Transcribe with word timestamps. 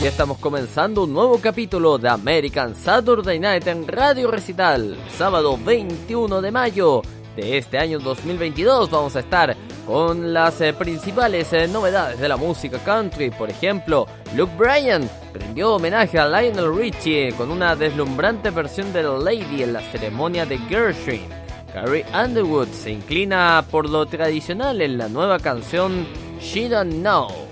Y 0.00 0.06
estamos 0.06 0.38
comenzando 0.38 1.02
un 1.02 1.12
nuevo 1.12 1.40
capítulo 1.40 1.98
de 1.98 2.08
American 2.08 2.76
Saturday 2.76 3.40
Night 3.40 3.66
en 3.66 3.88
Radio 3.88 4.30
Recital. 4.30 4.96
Sábado 5.10 5.58
21 5.58 6.40
de 6.40 6.52
mayo 6.52 7.02
de 7.34 7.58
este 7.58 7.78
año 7.78 7.98
2022 7.98 8.90
vamos 8.92 9.16
a 9.16 9.20
estar 9.20 9.56
con 9.84 10.32
las 10.32 10.60
eh, 10.60 10.72
principales 10.72 11.52
eh, 11.52 11.66
novedades 11.66 12.20
de 12.20 12.28
la 12.28 12.36
música 12.36 12.78
country. 12.78 13.30
Por 13.30 13.50
ejemplo, 13.50 14.06
Luke 14.36 14.52
Bryan 14.56 15.10
rindió 15.34 15.74
homenaje 15.74 16.16
a 16.16 16.28
Lionel 16.28 16.76
Richie 16.76 17.32
con 17.32 17.50
una 17.50 17.74
deslumbrante 17.74 18.50
versión 18.50 18.92
de 18.92 19.02
Lady 19.02 19.64
en 19.64 19.72
la 19.72 19.80
ceremonia 19.80 20.46
de 20.46 20.58
Gershwin. 20.58 21.26
Carrie 21.74 22.06
Underwood 22.14 22.68
se 22.68 22.92
inclina 22.92 23.64
por 23.68 23.88
lo 23.90 24.06
tradicional 24.06 24.80
en 24.80 24.96
la 24.96 25.08
nueva 25.08 25.40
canción 25.40 26.06
She 26.40 26.68
Don't 26.68 27.00
Know. 27.00 27.47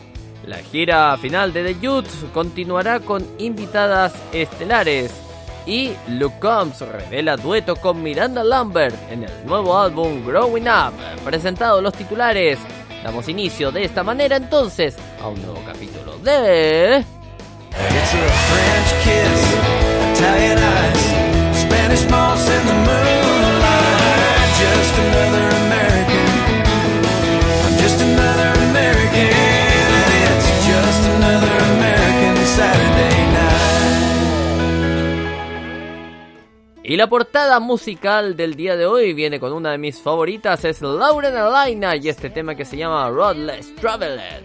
La 0.47 0.59
gira 0.59 1.17
final 1.19 1.53
de 1.53 1.65
The 1.65 1.81
Youth 1.81 2.33
continuará 2.33 3.01
con 3.01 3.27
invitadas 3.39 4.15
estelares 4.33 5.11
y 5.66 5.91
Luke 6.09 6.39
Combs 6.39 6.80
revela 6.80 7.37
dueto 7.37 7.75
con 7.75 8.01
Miranda 8.01 8.45
Lambert 8.45 8.95
en 9.11 9.25
el 9.25 9.45
nuevo 9.45 9.77
álbum 9.77 10.25
Growing 10.25 10.69
Up. 10.69 10.93
Presentado 11.25 11.83
los 11.83 11.95
titulares, 11.95 12.61
damos 13.03 13.29
inicio 13.29 13.73
de 13.73 13.84
esta 13.84 14.05
manera 14.05 14.37
entonces 14.37 14.97
a 15.20 15.27
un 15.29 15.43
nuevo 15.43 15.61
capítulo 15.67 16.17
de... 16.19 17.05
Just 24.59 25.55
Y 36.89 36.97
la 36.97 37.09
portada 37.09 37.59
musical 37.59 38.37
del 38.37 38.55
día 38.55 38.77
de 38.77 38.87
hoy 38.87 39.12
viene 39.12 39.41
con 39.41 39.53
una 39.53 39.73
de 39.73 39.79
mis 39.79 40.01
favoritas, 40.01 40.65
es 40.65 40.81
Lauren 40.83 41.37
Alaina 41.37 41.97
y 41.97 42.09
este 42.09 42.31
tema 42.31 42.55
que 42.55 42.65
se 42.65 42.77
llama 42.77 43.11
Rodless 43.11 43.75
Traveler. 43.75 44.45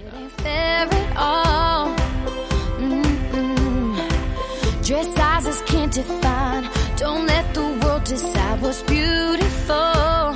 Define. 5.93 6.69
Don't 6.95 7.27
let 7.27 7.53
the 7.53 7.61
world 7.61 8.03
decide 8.05 8.61
what's 8.61 8.81
beautiful. 8.83 10.31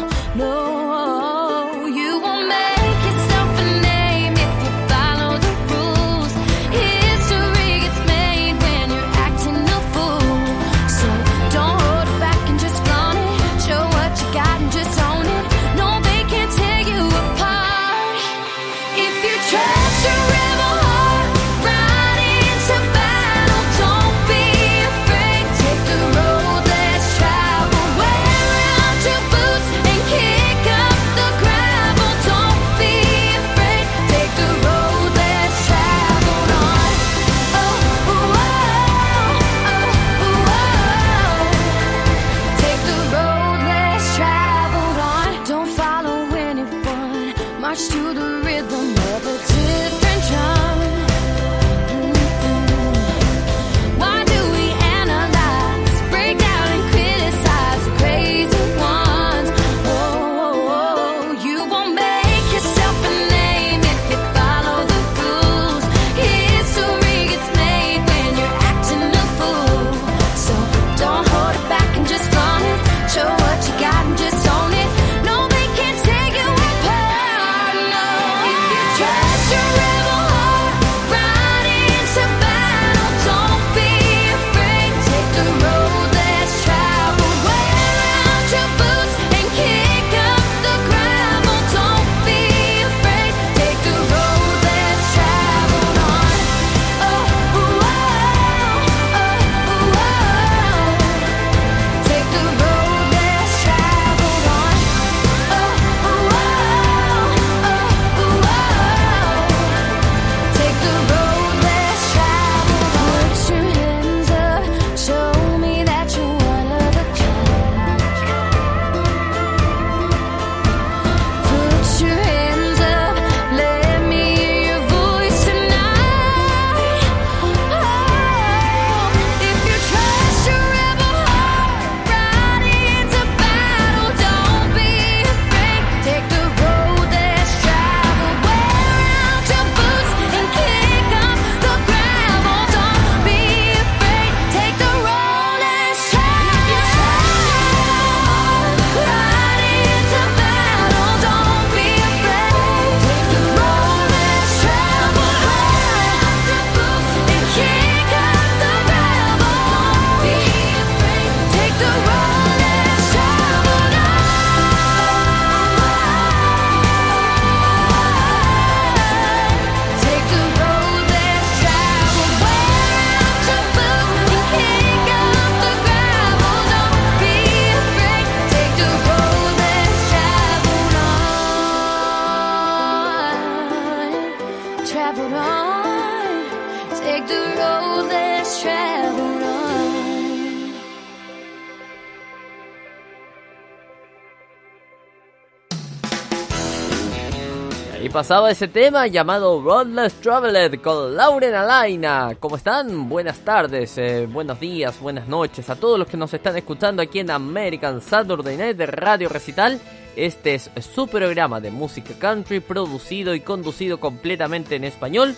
Pasaba 198.26 198.50
ese 198.50 198.68
tema 198.68 199.06
llamado 199.06 199.62
Rodless 199.62 200.14
Traveler 200.16 200.82
con 200.82 201.16
Lauren 201.16 201.54
Alaina. 201.54 202.36
¿Cómo 202.40 202.56
están? 202.56 203.08
Buenas 203.08 203.38
tardes, 203.42 204.00
eh, 204.00 204.26
buenos 204.26 204.60
días, 204.60 205.00
buenas 205.00 205.28
noches 205.28 205.70
a 205.70 205.76
todos 205.76 206.00
los 206.00 206.08
que 206.08 206.18
nos 206.18 206.34
están 206.34 206.58
escuchando 206.58 207.04
aquí 207.04 207.20
en 207.20 207.30
American 207.30 208.02
Saturday 208.02 208.58
Night 208.58 208.78
de 208.78 208.88
Radio 208.88 209.30
Recital. 209.30 209.80
Este 210.16 210.56
es 210.56 210.72
su 210.96 211.08
programa 211.08 211.62
de 211.62 211.70
música 211.70 212.16
country 212.18 212.62
producido 212.62 213.36
y 213.36 213.42
conducido 213.42 214.00
completamente 214.00 214.76
en 214.76 214.86
español 214.86 215.36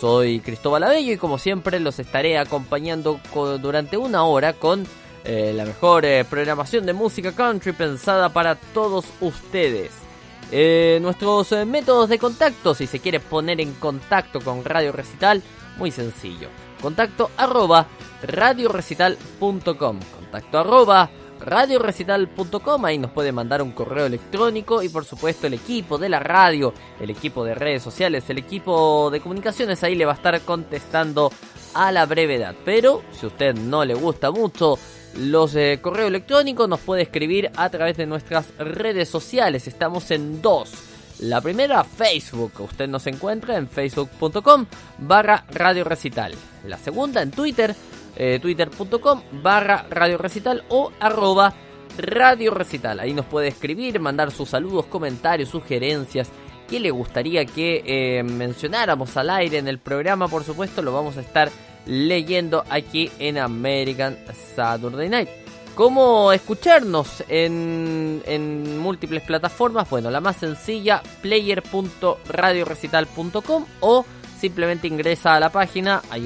Soy 0.00 0.40
Cristóbal 0.40 0.82
Abello 0.82 1.12
y 1.12 1.18
como 1.18 1.38
siempre 1.38 1.78
los 1.78 2.00
estaré 2.00 2.38
acompañando 2.38 3.20
durante 3.62 3.96
una 3.96 4.24
hora 4.24 4.52
con 4.54 4.84
eh, 5.24 5.52
la 5.54 5.64
mejor 5.64 6.04
eh, 6.04 6.24
programación 6.28 6.86
de 6.86 6.92
música 6.92 7.30
country 7.30 7.70
pensada 7.70 8.30
para 8.30 8.56
todos 8.56 9.04
ustedes. 9.20 10.05
Eh, 10.50 10.98
nuestros 11.02 11.50
métodos 11.66 12.08
de 12.08 12.18
contacto, 12.18 12.74
si 12.74 12.86
se 12.86 13.00
quiere 13.00 13.20
poner 13.20 13.60
en 13.60 13.74
contacto 13.74 14.40
con 14.40 14.64
Radio 14.64 14.92
Recital, 14.92 15.42
muy 15.76 15.90
sencillo. 15.90 16.48
Contacto 16.80 17.30
arroba 17.36 17.86
radiorecital.com. 18.22 20.00
Contacto 20.00 20.58
arroba 20.58 21.10
radiorecital.com, 21.40 22.84
ahí 22.84 22.98
nos 22.98 23.10
puede 23.10 23.32
mandar 23.32 23.62
un 23.62 23.72
correo 23.72 24.06
electrónico 24.06 24.82
y 24.82 24.88
por 24.88 25.04
supuesto 25.04 25.46
el 25.46 25.54
equipo 25.54 25.98
de 25.98 26.08
la 26.08 26.18
radio, 26.18 26.72
el 27.00 27.10
equipo 27.10 27.44
de 27.44 27.54
redes 27.54 27.82
sociales, 27.82 28.28
el 28.28 28.38
equipo 28.38 29.10
de 29.10 29.20
comunicaciones, 29.20 29.82
ahí 29.82 29.94
le 29.94 30.06
va 30.06 30.12
a 30.12 30.16
estar 30.16 30.40
contestando 30.42 31.30
a 31.74 31.92
la 31.92 32.06
brevedad. 32.06 32.54
Pero 32.64 33.02
si 33.12 33.26
a 33.26 33.28
usted 33.28 33.54
no 33.54 33.84
le 33.84 33.94
gusta 33.94 34.30
mucho 34.30 34.78
los 35.18 35.54
eh, 35.54 35.78
correos 35.80 36.08
electrónicos, 36.08 36.68
nos 36.68 36.80
puede 36.80 37.02
escribir 37.02 37.50
a 37.56 37.68
través 37.70 37.96
de 37.96 38.06
nuestras 38.06 38.56
redes 38.58 39.08
sociales, 39.08 39.66
estamos 39.66 40.10
en 40.10 40.42
dos. 40.42 40.72
La 41.20 41.40
primera, 41.40 41.82
Facebook. 41.82 42.52
Usted 42.58 42.88
nos 42.88 43.06
encuentra 43.06 43.56
en 43.56 43.68
facebook.com 43.68 44.66
barra 44.98 45.46
radio 45.50 45.82
recital. 45.84 46.34
La 46.66 46.76
segunda, 46.76 47.22
en 47.22 47.30
Twitter, 47.30 47.74
eh, 48.16 48.38
twitter.com 48.40 49.22
barra 49.42 49.86
radio 49.88 50.18
recital 50.18 50.64
o 50.68 50.92
arroba 51.00 51.54
radio 51.96 52.52
recital. 52.52 53.00
Ahí 53.00 53.14
nos 53.14 53.24
puede 53.24 53.48
escribir, 53.48 53.98
mandar 53.98 54.30
sus 54.30 54.50
saludos, 54.50 54.86
comentarios, 54.86 55.48
sugerencias. 55.48 56.30
¿Qué 56.68 56.80
le 56.80 56.90
gustaría 56.90 57.46
que 57.46 57.82
eh, 57.86 58.22
mencionáramos 58.22 59.16
al 59.16 59.30
aire 59.30 59.58
en 59.58 59.68
el 59.68 59.78
programa? 59.78 60.28
Por 60.28 60.44
supuesto, 60.44 60.82
lo 60.82 60.92
vamos 60.92 61.16
a 61.16 61.20
estar 61.20 61.50
leyendo 61.86 62.64
aquí 62.68 63.10
en 63.18 63.38
American 63.38 64.18
Saturday 64.54 65.08
Night. 65.08 65.30
¿Cómo 65.74 66.30
escucharnos 66.32 67.24
en, 67.28 68.22
en 68.26 68.78
múltiples 68.78 69.22
plataformas? 69.22 69.88
Bueno, 69.90 70.10
la 70.10 70.20
más 70.22 70.36
sencilla, 70.36 71.02
player.radiorecital.com 71.20 73.66
o 73.80 74.06
simplemente 74.38 74.86
ingresa 74.86 75.34
a 75.34 75.40
la 75.40 75.50
página, 75.50 76.00
hay 76.10 76.24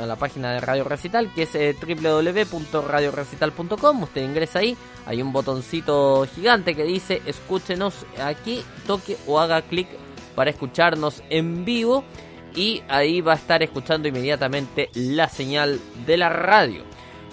a 0.00 0.06
la 0.06 0.16
página 0.16 0.52
de 0.52 0.60
Radio 0.60 0.84
Recital 0.84 1.30
que 1.34 1.42
es 1.44 1.54
eh, 1.54 1.74
www.radiorecital.com, 1.80 4.02
usted 4.02 4.24
ingresa 4.24 4.58
ahí, 4.58 4.76
hay 5.06 5.22
un 5.22 5.32
botoncito 5.32 6.26
gigante 6.34 6.74
que 6.74 6.82
dice 6.84 7.22
escúchenos 7.26 8.04
aquí, 8.22 8.62
toque 8.86 9.16
o 9.26 9.40
haga 9.40 9.62
clic 9.62 9.88
para 10.34 10.50
escucharnos 10.50 11.22
en 11.30 11.64
vivo 11.64 12.04
y 12.54 12.82
ahí 12.88 13.20
va 13.20 13.32
a 13.32 13.36
estar 13.36 13.62
escuchando 13.62 14.08
inmediatamente 14.08 14.90
la 14.94 15.28
señal 15.28 15.80
de 16.06 16.16
la 16.16 16.28
radio. 16.28 16.82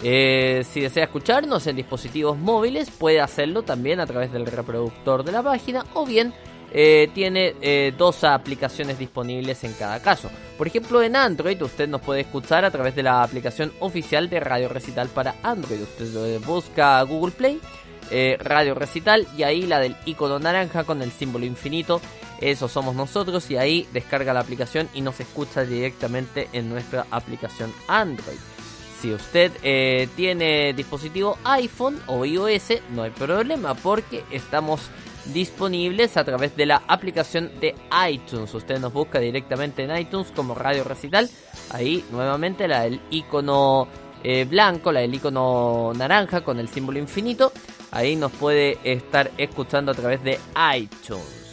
Eh, 0.01 0.63
si 0.69 0.79
desea 0.79 1.03
escucharnos 1.03 1.67
en 1.67 1.75
dispositivos 1.75 2.37
móviles, 2.37 2.89
puede 2.89 3.19
hacerlo 3.19 3.63
también 3.63 3.99
a 3.99 4.05
través 4.05 4.31
del 4.31 4.45
reproductor 4.45 5.23
de 5.23 5.31
la 5.33 5.43
página 5.43 5.85
o 5.93 6.05
bien 6.05 6.33
eh, 6.71 7.09
tiene 7.13 7.55
eh, 7.61 7.93
dos 7.97 8.23
aplicaciones 8.23 8.99
disponibles 8.99 9.63
en 9.63 9.73
cada 9.73 10.01
caso. 10.01 10.29
Por 10.57 10.67
ejemplo, 10.67 11.01
en 11.01 11.15
Android 11.15 11.61
usted 11.61 11.89
nos 11.89 12.01
puede 12.01 12.21
escuchar 12.21 12.63
a 12.63 12.71
través 12.71 12.95
de 12.95 13.03
la 13.03 13.23
aplicación 13.23 13.73
oficial 13.79 14.29
de 14.29 14.39
Radio 14.39 14.69
Recital 14.69 15.09
para 15.09 15.35
Android. 15.41 15.81
Usted 15.81 16.39
busca 16.45 17.01
Google 17.03 17.31
Play, 17.31 17.59
eh, 18.11 18.37
Radio 18.39 18.75
Recital 18.75 19.27
y 19.37 19.43
ahí 19.43 19.63
la 19.63 19.79
del 19.79 19.95
icono 20.05 20.39
naranja 20.39 20.83
con 20.83 21.01
el 21.01 21.11
símbolo 21.11 21.45
infinito. 21.45 22.01
Eso 22.41 22.67
somos 22.67 22.95
nosotros 22.95 23.49
y 23.51 23.57
ahí 23.57 23.87
descarga 23.91 24.33
la 24.33 24.39
aplicación 24.39 24.89
y 24.93 25.01
nos 25.01 25.19
escucha 25.19 25.63
directamente 25.63 26.47
en 26.53 26.69
nuestra 26.69 27.05
aplicación 27.11 27.73
Android. 27.87 28.37
Si 29.01 29.13
usted 29.13 29.51
tiene 30.15 30.73
dispositivo 30.73 31.37
iPhone 31.45 32.01
o 32.07 32.25
iOS, 32.25 32.81
no 32.91 33.03
hay 33.03 33.11
problema 33.11 33.73
porque 33.73 34.25
estamos 34.29 34.89
disponibles 35.33 36.17
a 36.17 36.23
través 36.23 36.55
de 36.55 36.65
la 36.65 36.83
aplicación 36.87 37.51
de 37.59 37.75
iTunes. 38.09 38.53
Usted 38.53 38.79
nos 38.79 38.93
busca 38.93 39.19
directamente 39.19 39.83
en 39.83 39.95
iTunes 39.95 40.31
como 40.35 40.55
Radio 40.55 40.83
Recital. 40.83 41.29
Ahí 41.71 42.03
nuevamente 42.11 42.67
la 42.67 42.81
del 42.81 42.99
icono 43.09 43.87
eh, 44.23 44.45
blanco, 44.45 44.91
la 44.91 45.01
del 45.01 45.13
icono 45.13 45.91
naranja 45.95 46.41
con 46.41 46.59
el 46.59 46.69
símbolo 46.69 46.99
infinito. 46.99 47.51
Ahí 47.91 48.15
nos 48.15 48.31
puede 48.31 48.77
estar 48.83 49.31
escuchando 49.37 49.91
a 49.91 49.95
través 49.95 50.23
de 50.23 50.39
iTunes. 50.75 51.51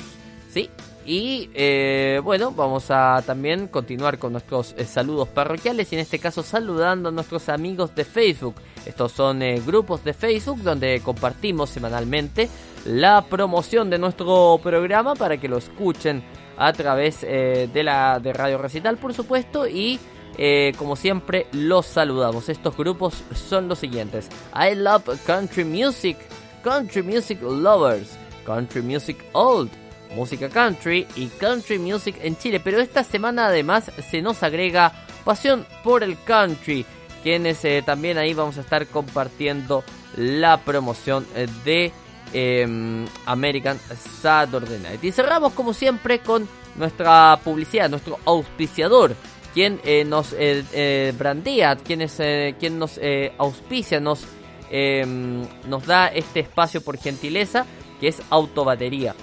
¿Sí? 0.51 0.71
Y 1.05 1.51
eh, 1.55 2.21
bueno, 2.23 2.51
vamos 2.51 2.91
a 2.91 3.23
también 3.25 3.69
continuar 3.69 4.19
con 4.19 4.33
nuestros 4.33 4.75
eh, 4.77 4.85
saludos 4.85 5.29
parroquiales 5.29 5.93
y 5.93 5.95
en 5.95 6.01
este 6.01 6.19
caso 6.19 6.43
saludando 6.43 7.11
a 7.11 7.13
nuestros 7.13 7.49
amigos 7.49 7.95
de 7.95 8.05
Facebook. 8.05 8.57
Estos 8.85 9.13
son 9.13 9.41
grupos 9.65 10.05
de 10.05 10.15
Facebook 10.15 10.63
donde 10.63 11.01
compartimos 11.01 11.71
semanalmente 11.71 12.49
la 12.87 13.23
promoción 13.23 13.91
de 13.91 13.99
nuestro 13.99 14.61
programa 14.63 15.15
para 15.15 15.39
que 15.39 15.49
lo 15.49 15.59
escuchen 15.59 16.23
a 16.57 16.73
través 16.73 17.19
eh, 17.23 17.69
de 17.73 17.83
la 17.83 18.19
de 18.21 18.33
Radio 18.33 18.59
Recital, 18.59 18.97
por 18.97 19.13
supuesto, 19.13 19.67
y 19.67 19.99
eh, 20.39 20.73
como 20.77 20.97
siempre 20.97 21.47
los 21.53 21.87
saludamos. 21.87 22.49
Estos 22.49 22.77
grupos 22.77 23.23
son 23.35 23.69
los 23.69 23.79
siguientes: 23.79 24.29
I 24.55 24.75
Love 24.75 25.21
Country 25.27 25.65
Music, 25.65 26.17
Country 26.63 27.03
Music 27.03 27.41
Lovers, 27.43 28.17
Country 28.45 28.83
Music 28.83 29.19
Old, 29.33 29.71
Música 30.15 30.49
Country 30.49 31.07
y 31.17 31.27
Country 31.29 31.79
Music 31.79 32.17
en 32.23 32.37
Chile. 32.37 32.61
Pero 32.61 32.81
esta 32.81 33.05
semana 33.05 33.47
además 33.47 33.91
se 34.11 34.23
nos 34.23 34.43
agrega 34.43 34.93
Pasión 35.25 35.67
por 35.83 36.03
el 36.03 36.17
Country, 36.25 36.85
quienes 37.23 37.65
eh, 37.65 37.83
también 37.85 38.19
ahí 38.19 38.35
vamos 38.35 38.59
a 38.59 38.61
estar 38.61 38.87
compartiendo 38.87 39.83
la 40.17 40.59
promoción 40.59 41.27
de 41.65 41.93
Em, 42.33 43.07
American 43.25 43.79
Saturday 44.21 44.79
Night. 44.81 45.05
Y 45.05 45.13
cerramos 45.13 45.53
como 45.53 45.73
siempre 45.73 46.19
con 46.19 46.49
nuestra 46.75 47.39
publicidad, 47.43 47.89
nuestro 47.89 48.19
auspiciador, 48.25 49.15
quien 49.57 49.81
eh, 49.85 50.05
nos 50.05 50.33
eh, 50.35 50.63
eh, 50.75 51.15
brandea, 51.19 51.77
quien, 51.77 52.03
es, 52.03 52.21
quien 52.61 52.79
nos 52.79 53.01
auspicia, 53.39 53.99
nos, 54.01 54.27
em, 54.71 55.47
nos 55.67 55.87
da 55.87 56.09
este 56.09 56.41
espacio 56.41 56.83
por 56.83 56.99
gentileza, 56.99 57.65
que 57.99 58.09
es 58.09 58.21
Autobatería. 58.29 59.15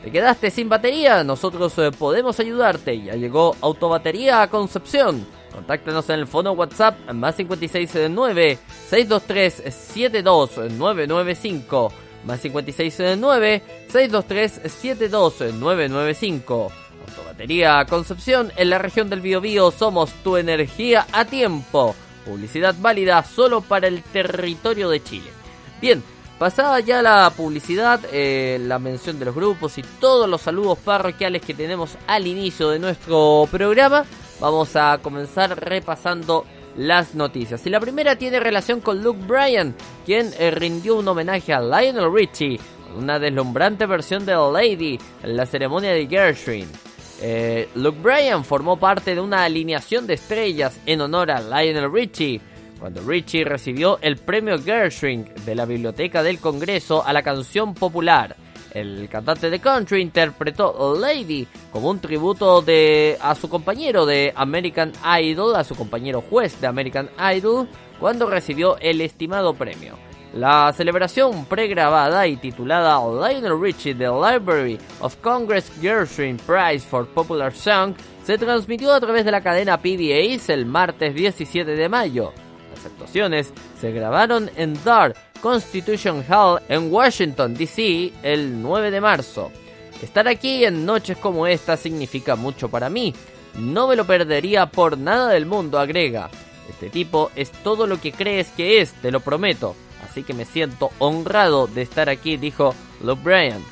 ¿Te 0.00 0.12
quedaste 0.12 0.52
sin 0.52 0.68
batería? 0.68 1.24
Nosotros 1.24 1.74
podemos 1.98 2.38
ayudarte. 2.38 3.02
Ya 3.02 3.16
llegó 3.16 3.56
Autobatería 3.60 4.42
a 4.42 4.48
Concepción. 4.48 5.26
Contáctanos 5.52 6.08
en 6.08 6.20
el 6.20 6.28
fono 6.28 6.52
WhatsApp 6.52 7.10
más 7.12 7.34
569 7.34 8.58
623 8.90 9.74
72995 9.74 11.92
más 12.26 12.38
569 12.38 13.62
623 13.88 14.72
72995. 14.72 16.89
Autobatería 17.06 17.84
Concepción 17.88 18.52
en 18.56 18.70
la 18.70 18.78
región 18.78 19.10
del 19.10 19.20
Biobío 19.20 19.70
somos 19.70 20.12
tu 20.22 20.36
energía 20.36 21.06
a 21.12 21.24
tiempo. 21.24 21.94
Publicidad 22.24 22.74
válida 22.78 23.22
solo 23.24 23.60
para 23.60 23.88
el 23.88 24.02
territorio 24.02 24.88
de 24.90 25.02
Chile. 25.02 25.30
Bien, 25.80 26.02
pasada 26.38 26.80
ya 26.80 27.02
la 27.02 27.32
publicidad, 27.36 28.00
eh, 28.12 28.58
la 28.60 28.78
mención 28.78 29.18
de 29.18 29.24
los 29.24 29.34
grupos 29.34 29.78
y 29.78 29.82
todos 30.00 30.28
los 30.28 30.42
saludos 30.42 30.78
parroquiales 30.78 31.42
que 31.42 31.54
tenemos 31.54 31.96
al 32.06 32.26
inicio 32.26 32.70
de 32.70 32.78
nuestro 32.78 33.48
programa, 33.50 34.04
vamos 34.40 34.76
a 34.76 34.98
comenzar 35.02 35.58
repasando 35.58 36.44
las 36.76 37.14
noticias. 37.14 37.66
Y 37.66 37.70
la 37.70 37.80
primera 37.80 38.16
tiene 38.16 38.40
relación 38.40 38.80
con 38.80 39.02
Luke 39.02 39.24
Bryan, 39.26 39.74
quien 40.04 40.30
eh, 40.38 40.50
rindió 40.50 40.96
un 40.96 41.08
homenaje 41.08 41.52
a 41.52 41.60
Lionel 41.60 42.12
Richie, 42.12 42.60
una 42.96 43.18
deslumbrante 43.18 43.86
versión 43.86 44.26
de 44.26 44.34
Lady 44.34 44.98
en 45.22 45.36
la 45.36 45.46
ceremonia 45.46 45.92
de 45.92 46.06
Gershwin. 46.06 46.89
Eh, 47.22 47.68
Luke 47.74 48.00
Bryan 48.00 48.44
formó 48.44 48.78
parte 48.78 49.14
de 49.14 49.20
una 49.20 49.44
alineación 49.44 50.06
de 50.06 50.14
estrellas 50.14 50.80
en 50.86 51.02
honor 51.02 51.30
a 51.30 51.40
Lionel 51.40 51.92
Richie, 51.92 52.40
cuando 52.78 53.02
Richie 53.02 53.44
recibió 53.44 53.98
el 54.00 54.16
premio 54.16 54.58
Gershwin 54.58 55.28
de 55.44 55.54
la 55.54 55.66
Biblioteca 55.66 56.22
del 56.22 56.38
Congreso 56.38 57.04
a 57.04 57.12
la 57.12 57.22
canción 57.22 57.74
popular. 57.74 58.36
El 58.72 59.08
cantante 59.08 59.50
de 59.50 59.58
country 59.58 60.00
interpretó 60.00 60.96
Lady 60.98 61.46
como 61.72 61.90
un 61.90 61.98
tributo 61.98 62.64
a 63.20 63.34
su 63.34 63.48
compañero 63.50 64.06
de 64.06 64.32
American 64.34 64.92
Idol, 65.20 65.56
a 65.56 65.64
su 65.64 65.74
compañero 65.74 66.22
juez 66.22 66.60
de 66.60 66.68
American 66.68 67.10
Idol, 67.34 67.68
cuando 67.98 68.30
recibió 68.30 68.78
el 68.78 69.00
estimado 69.00 69.54
premio. 69.54 70.09
La 70.32 70.72
celebración 70.72 71.44
pregrabada 71.46 72.24
y 72.28 72.36
titulada 72.36 73.00
Lionel 73.00 73.60
Richie 73.60 73.96
The 73.96 74.04
Library 74.04 74.78
of 75.00 75.16
Congress 75.16 75.72
Gershwin 75.80 76.36
Prize 76.36 76.86
for 76.86 77.04
Popular 77.08 77.52
Song 77.52 77.94
se 78.24 78.38
transmitió 78.38 78.92
a 78.92 79.00
través 79.00 79.24
de 79.24 79.32
la 79.32 79.40
cadena 79.40 79.78
PBS 79.78 80.50
el 80.50 80.66
martes 80.66 81.16
17 81.16 81.72
de 81.72 81.88
mayo. 81.88 82.32
Las 82.72 82.86
actuaciones 82.86 83.52
se 83.80 83.90
grabaron 83.90 84.48
en 84.54 84.78
Dart, 84.84 85.16
Constitution 85.40 86.24
Hall 86.28 86.60
en 86.68 86.92
Washington, 86.92 87.54
D.C. 87.54 88.12
el 88.22 88.62
9 88.62 88.92
de 88.92 89.00
marzo. 89.00 89.50
Estar 90.00 90.28
aquí 90.28 90.64
en 90.64 90.86
noches 90.86 91.18
como 91.18 91.48
esta 91.48 91.76
significa 91.76 92.36
mucho 92.36 92.68
para 92.68 92.88
mí. 92.88 93.12
No 93.58 93.88
me 93.88 93.96
lo 93.96 94.06
perdería 94.06 94.66
por 94.66 94.96
nada 94.96 95.30
del 95.30 95.44
mundo, 95.44 95.80
agrega. 95.80 96.30
Este 96.68 96.88
tipo 96.88 97.32
es 97.34 97.50
todo 97.50 97.88
lo 97.88 98.00
que 98.00 98.12
crees 98.12 98.48
que 98.50 98.80
es, 98.80 98.92
te 98.92 99.10
lo 99.10 99.18
prometo. 99.18 99.74
Así 100.10 100.24
que 100.24 100.34
me 100.34 100.44
siento 100.44 100.90
honrado 100.98 101.68
de 101.68 101.82
estar 101.82 102.08
aquí, 102.08 102.36
dijo 102.36 102.74
Luke 103.00 103.22
Bryan. 103.22 103.62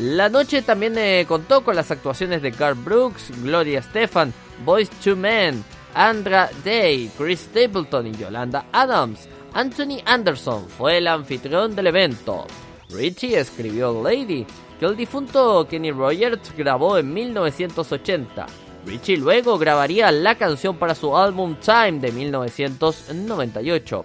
La 0.00 0.28
noche 0.28 0.62
también 0.62 0.98
eh, 0.98 1.24
contó 1.28 1.62
con 1.62 1.76
las 1.76 1.92
actuaciones 1.92 2.42
de 2.42 2.50
Garth 2.50 2.82
Brooks, 2.82 3.30
Gloria 3.42 3.80
Stefan, 3.80 4.34
Boys 4.64 4.90
to 4.90 5.14
Men, 5.14 5.64
Andra 5.94 6.50
Day, 6.64 7.12
Chris 7.16 7.42
Stapleton 7.42 8.08
y 8.08 8.12
Yolanda 8.12 8.66
Adams. 8.72 9.28
Anthony 9.52 10.00
Anderson 10.04 10.68
fue 10.68 10.98
el 10.98 11.06
anfitrión 11.06 11.76
del 11.76 11.86
evento. 11.86 12.44
Richie 12.90 13.38
escribió 13.38 14.02
Lady, 14.02 14.44
que 14.80 14.86
el 14.86 14.96
difunto 14.96 15.64
Kenny 15.68 15.92
Rogers 15.92 16.52
grabó 16.56 16.98
en 16.98 17.14
1980. 17.14 18.46
Richie 18.84 19.16
luego 19.16 19.58
grabaría 19.58 20.10
la 20.10 20.34
canción 20.34 20.76
para 20.76 20.96
su 20.96 21.16
álbum 21.16 21.54
Time 21.64 22.00
de 22.00 22.10
1998. 22.10 24.04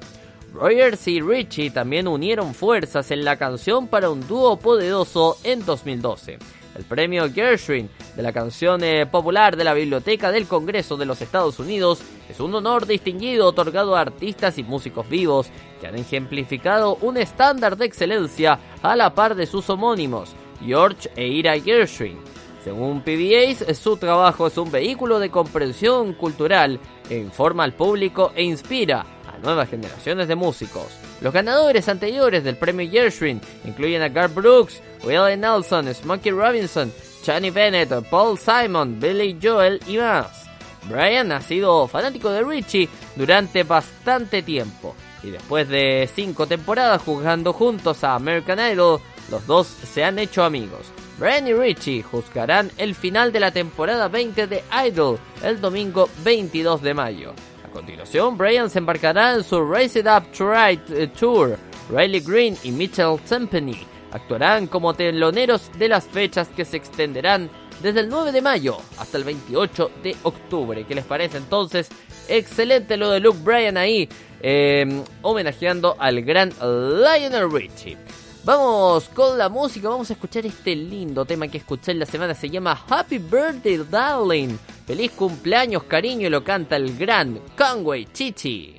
Rogers 0.53 1.07
y 1.07 1.21
Richie 1.21 1.69
también 1.69 2.07
unieron 2.07 2.53
fuerzas 2.53 3.11
en 3.11 3.23
la 3.23 3.37
canción 3.37 3.87
para 3.87 4.09
un 4.09 4.27
dúo 4.27 4.57
poderoso 4.57 5.37
en 5.43 5.65
2012. 5.65 6.39
El 6.75 6.83
premio 6.85 7.31
Gershwin 7.31 7.89
de 8.15 8.23
la 8.23 8.31
canción 8.31 8.83
eh, 8.83 9.05
popular 9.05 9.57
de 9.57 9.63
la 9.63 9.73
Biblioteca 9.73 10.31
del 10.31 10.47
Congreso 10.47 10.97
de 10.97 11.05
los 11.05 11.21
Estados 11.21 11.59
Unidos 11.59 12.01
es 12.29 12.39
un 12.39 12.53
honor 12.55 12.85
distinguido 12.85 13.47
otorgado 13.47 13.95
a 13.95 14.01
artistas 14.01 14.57
y 14.57 14.63
músicos 14.63 15.07
vivos 15.09 15.47
que 15.81 15.87
han 15.87 15.95
ejemplificado 15.95 16.95
un 17.01 17.17
estándar 17.17 17.75
de 17.75 17.85
excelencia 17.85 18.59
a 18.81 18.95
la 18.95 19.13
par 19.13 19.35
de 19.35 19.45
sus 19.45 19.69
homónimos, 19.69 20.33
George 20.65 21.09
e 21.15 21.27
Ira 21.27 21.59
Gershwin. 21.59 22.17
Según 22.63 23.01
PBS, 23.01 23.77
su 23.77 23.97
trabajo 23.97 24.47
es 24.47 24.57
un 24.57 24.71
vehículo 24.71 25.19
de 25.19 25.29
comprensión 25.29 26.13
cultural 26.13 26.79
que 27.07 27.17
informa 27.17 27.63
al 27.63 27.73
público 27.73 28.31
e 28.35 28.43
inspira 28.43 29.05
nuevas 29.41 29.69
generaciones 29.69 30.27
de 30.27 30.35
músicos. 30.35 30.87
Los 31.21 31.33
ganadores 31.33 31.87
anteriores 31.89 32.43
del 32.43 32.57
premio 32.57 32.89
Gershwin 32.89 33.41
incluyen 33.65 34.01
a 34.01 34.09
Garth 34.09 34.33
Brooks, 34.33 34.81
Willie 35.03 35.37
Nelson, 35.37 35.93
Smokey 35.93 36.31
Robinson, 36.31 36.91
Johnny 37.25 37.49
Bennett, 37.49 37.89
Paul 38.09 38.37
Simon, 38.37 38.99
Billy 38.99 39.37
Joel 39.41 39.79
y 39.87 39.97
más. 39.97 40.49
Brian 40.87 41.31
ha 41.31 41.41
sido 41.41 41.87
fanático 41.87 42.31
de 42.31 42.43
Richie 42.43 42.89
durante 43.15 43.63
bastante 43.63 44.41
tiempo 44.41 44.95
y 45.23 45.31
después 45.31 45.67
de 45.67 46.09
cinco 46.13 46.47
temporadas 46.47 47.01
jugando 47.01 47.53
juntos 47.53 48.03
a 48.03 48.15
American 48.15 48.59
Idol, 48.59 49.01
los 49.29 49.45
dos 49.45 49.67
se 49.67 50.03
han 50.03 50.17
hecho 50.19 50.43
amigos. 50.43 50.87
Brian 51.19 51.47
y 51.47 51.53
Richie 51.53 52.01
juzgarán 52.01 52.71
el 52.77 52.95
final 52.95 53.33
de 53.33 53.41
la 53.41 53.51
temporada 53.51 54.07
20 54.07 54.47
de 54.47 54.63
Idol 54.87 55.19
el 55.43 55.59
domingo 55.59 56.09
22 56.23 56.81
de 56.81 56.93
mayo. 56.93 57.33
A 57.69 57.71
continuación, 57.71 58.35
Brian 58.35 58.67
se 58.67 58.79
embarcará 58.79 59.35
en 59.35 59.43
su 59.43 59.63
Race 59.63 59.99
It 59.99 60.07
Up 60.07 60.23
Ride 60.39 61.07
Tour. 61.09 61.55
Riley 61.91 62.19
Green 62.19 62.57
y 62.63 62.71
Mitchell 62.71 63.19
Tempany 63.27 63.85
actuarán 64.11 64.65
como 64.65 64.95
teloneros 64.95 65.69
de 65.77 65.87
las 65.87 66.07
fechas 66.07 66.47
que 66.49 66.65
se 66.65 66.77
extenderán 66.77 67.47
desde 67.83 67.99
el 67.99 68.09
9 68.09 68.31
de 68.31 68.41
mayo 68.41 68.77
hasta 68.97 69.17
el 69.17 69.23
28 69.23 69.91
de 70.01 70.15
octubre. 70.23 70.83
¿Qué 70.87 70.95
les 70.95 71.05
parece 71.05 71.37
entonces? 71.37 71.89
Excelente 72.27 72.97
lo 72.97 73.11
de 73.11 73.19
Luke 73.19 73.39
Bryan 73.43 73.77
ahí, 73.77 74.09
eh, 74.41 75.03
homenajeando 75.21 75.95
al 75.99 76.23
gran 76.23 76.49
Lionel 76.59 77.51
Richie. 77.51 77.97
Vamos 78.45 79.09
con 79.09 79.37
la 79.37 79.49
música, 79.49 79.89
vamos 79.89 80.09
a 80.09 80.13
escuchar 80.13 80.45
este 80.45 80.73
lindo 80.73 81.25
tema 81.25 81.49
que 81.49 81.57
escuché 81.57 81.91
en 81.91 81.99
la 81.99 82.05
semana, 82.05 82.33
se 82.33 82.49
llama 82.49 82.79
Happy 82.87 83.17
Birthday 83.17 83.85
Darling. 83.89 84.57
Feliz 84.87 85.11
cumpleaños 85.11 85.83
cariño 85.83 86.27
y 86.27 86.29
lo 86.29 86.43
canta 86.43 86.77
el 86.77 86.97
gran 86.97 87.39
Conway 87.57 88.07
Chichi. 88.13 88.78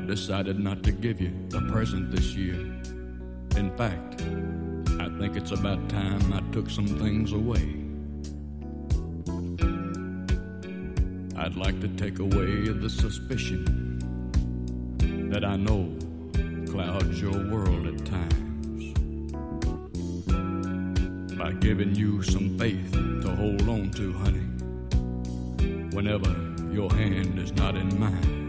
I've 0.00 0.06
decided 0.06 0.58
not 0.58 0.82
to 0.84 0.92
give 0.92 1.20
you 1.20 1.30
a 1.54 1.60
present 1.60 2.10
this 2.10 2.34
year. 2.34 2.54
In 3.56 3.70
fact, 3.76 4.22
I 4.98 5.10
think 5.18 5.36
it's 5.36 5.50
about 5.50 5.90
time 5.90 6.32
I 6.32 6.40
took 6.52 6.70
some 6.70 6.86
things 6.86 7.32
away. 7.32 7.76
I'd 11.36 11.54
like 11.54 11.78
to 11.82 11.88
take 11.88 12.18
away 12.18 12.68
the 12.72 12.88
suspicion 12.88 13.98
that 15.30 15.44
I 15.44 15.56
know 15.56 15.94
clouds 16.70 17.20
your 17.20 17.38
world 17.50 17.86
at 17.86 18.06
times. 18.06 18.94
By 21.36 21.52
giving 21.60 21.94
you 21.94 22.22
some 22.22 22.58
faith 22.58 22.90
to 22.92 23.36
hold 23.36 23.68
on 23.68 23.90
to, 23.90 24.14
honey, 24.14 24.46
whenever 25.94 26.34
your 26.72 26.90
hand 26.90 27.38
is 27.38 27.52
not 27.52 27.76
in 27.76 28.00
mine. 28.00 28.39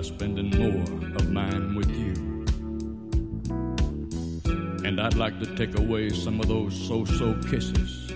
By 0.00 0.06
spending 0.06 0.48
more 0.58 0.82
of 1.16 1.30
mine 1.30 1.74
with 1.74 1.90
you. 1.90 2.14
And 4.82 4.98
I'd 4.98 5.14
like 5.14 5.38
to 5.40 5.56
take 5.56 5.78
away 5.78 6.08
some 6.08 6.40
of 6.40 6.48
those 6.48 6.74
so 6.88 7.04
so 7.04 7.34
kisses 7.50 8.10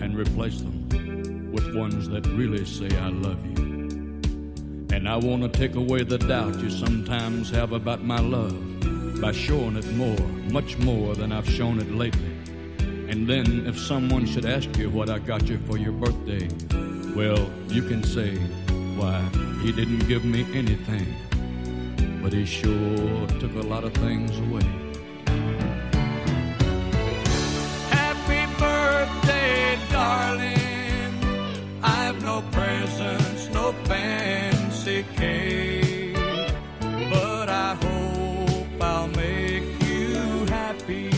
and 0.00 0.16
replace 0.16 0.60
them 0.60 1.50
with 1.50 1.74
ones 1.74 2.08
that 2.10 2.24
really 2.28 2.64
say 2.64 2.86
I 2.98 3.08
love 3.08 3.44
you. 3.44 3.64
And 4.92 5.08
I 5.08 5.16
want 5.16 5.42
to 5.42 5.48
take 5.48 5.74
away 5.74 6.04
the 6.04 6.18
doubt 6.18 6.60
you 6.60 6.70
sometimes 6.70 7.50
have 7.50 7.72
about 7.72 8.04
my 8.04 8.20
love 8.20 9.20
by 9.20 9.32
showing 9.32 9.76
it 9.76 9.90
more, 9.94 10.20
much 10.52 10.78
more 10.78 11.16
than 11.16 11.32
I've 11.32 11.50
shown 11.50 11.80
it 11.80 11.90
lately. 11.90 12.32
And 13.10 13.26
then 13.26 13.66
if 13.66 13.76
someone 13.76 14.24
should 14.24 14.46
ask 14.46 14.76
you 14.76 14.88
what 14.88 15.10
I 15.10 15.18
got 15.18 15.48
you 15.48 15.58
for 15.66 15.78
your 15.78 15.94
birthday, 15.94 16.48
well, 17.16 17.50
you 17.66 17.82
can 17.82 18.04
say, 18.04 18.38
why, 18.98 19.20
he 19.62 19.70
didn't 19.72 20.06
give 20.08 20.24
me 20.24 20.44
anything, 20.52 21.06
but 22.22 22.32
he 22.32 22.44
sure 22.44 23.26
took 23.40 23.54
a 23.54 23.66
lot 23.72 23.84
of 23.84 23.94
things 23.94 24.36
away. 24.46 24.68
Happy 27.90 28.42
birthday, 28.58 29.78
darling. 29.90 31.12
I've 31.82 32.20
no 32.24 32.42
presents, 32.50 33.48
no 33.54 33.72
fancy 33.84 35.04
cake, 35.16 36.14
but 37.12 37.48
I 37.48 37.76
hope 37.84 38.82
I'll 38.82 39.08
make 39.08 39.64
you 39.84 40.44
happy 40.46 41.17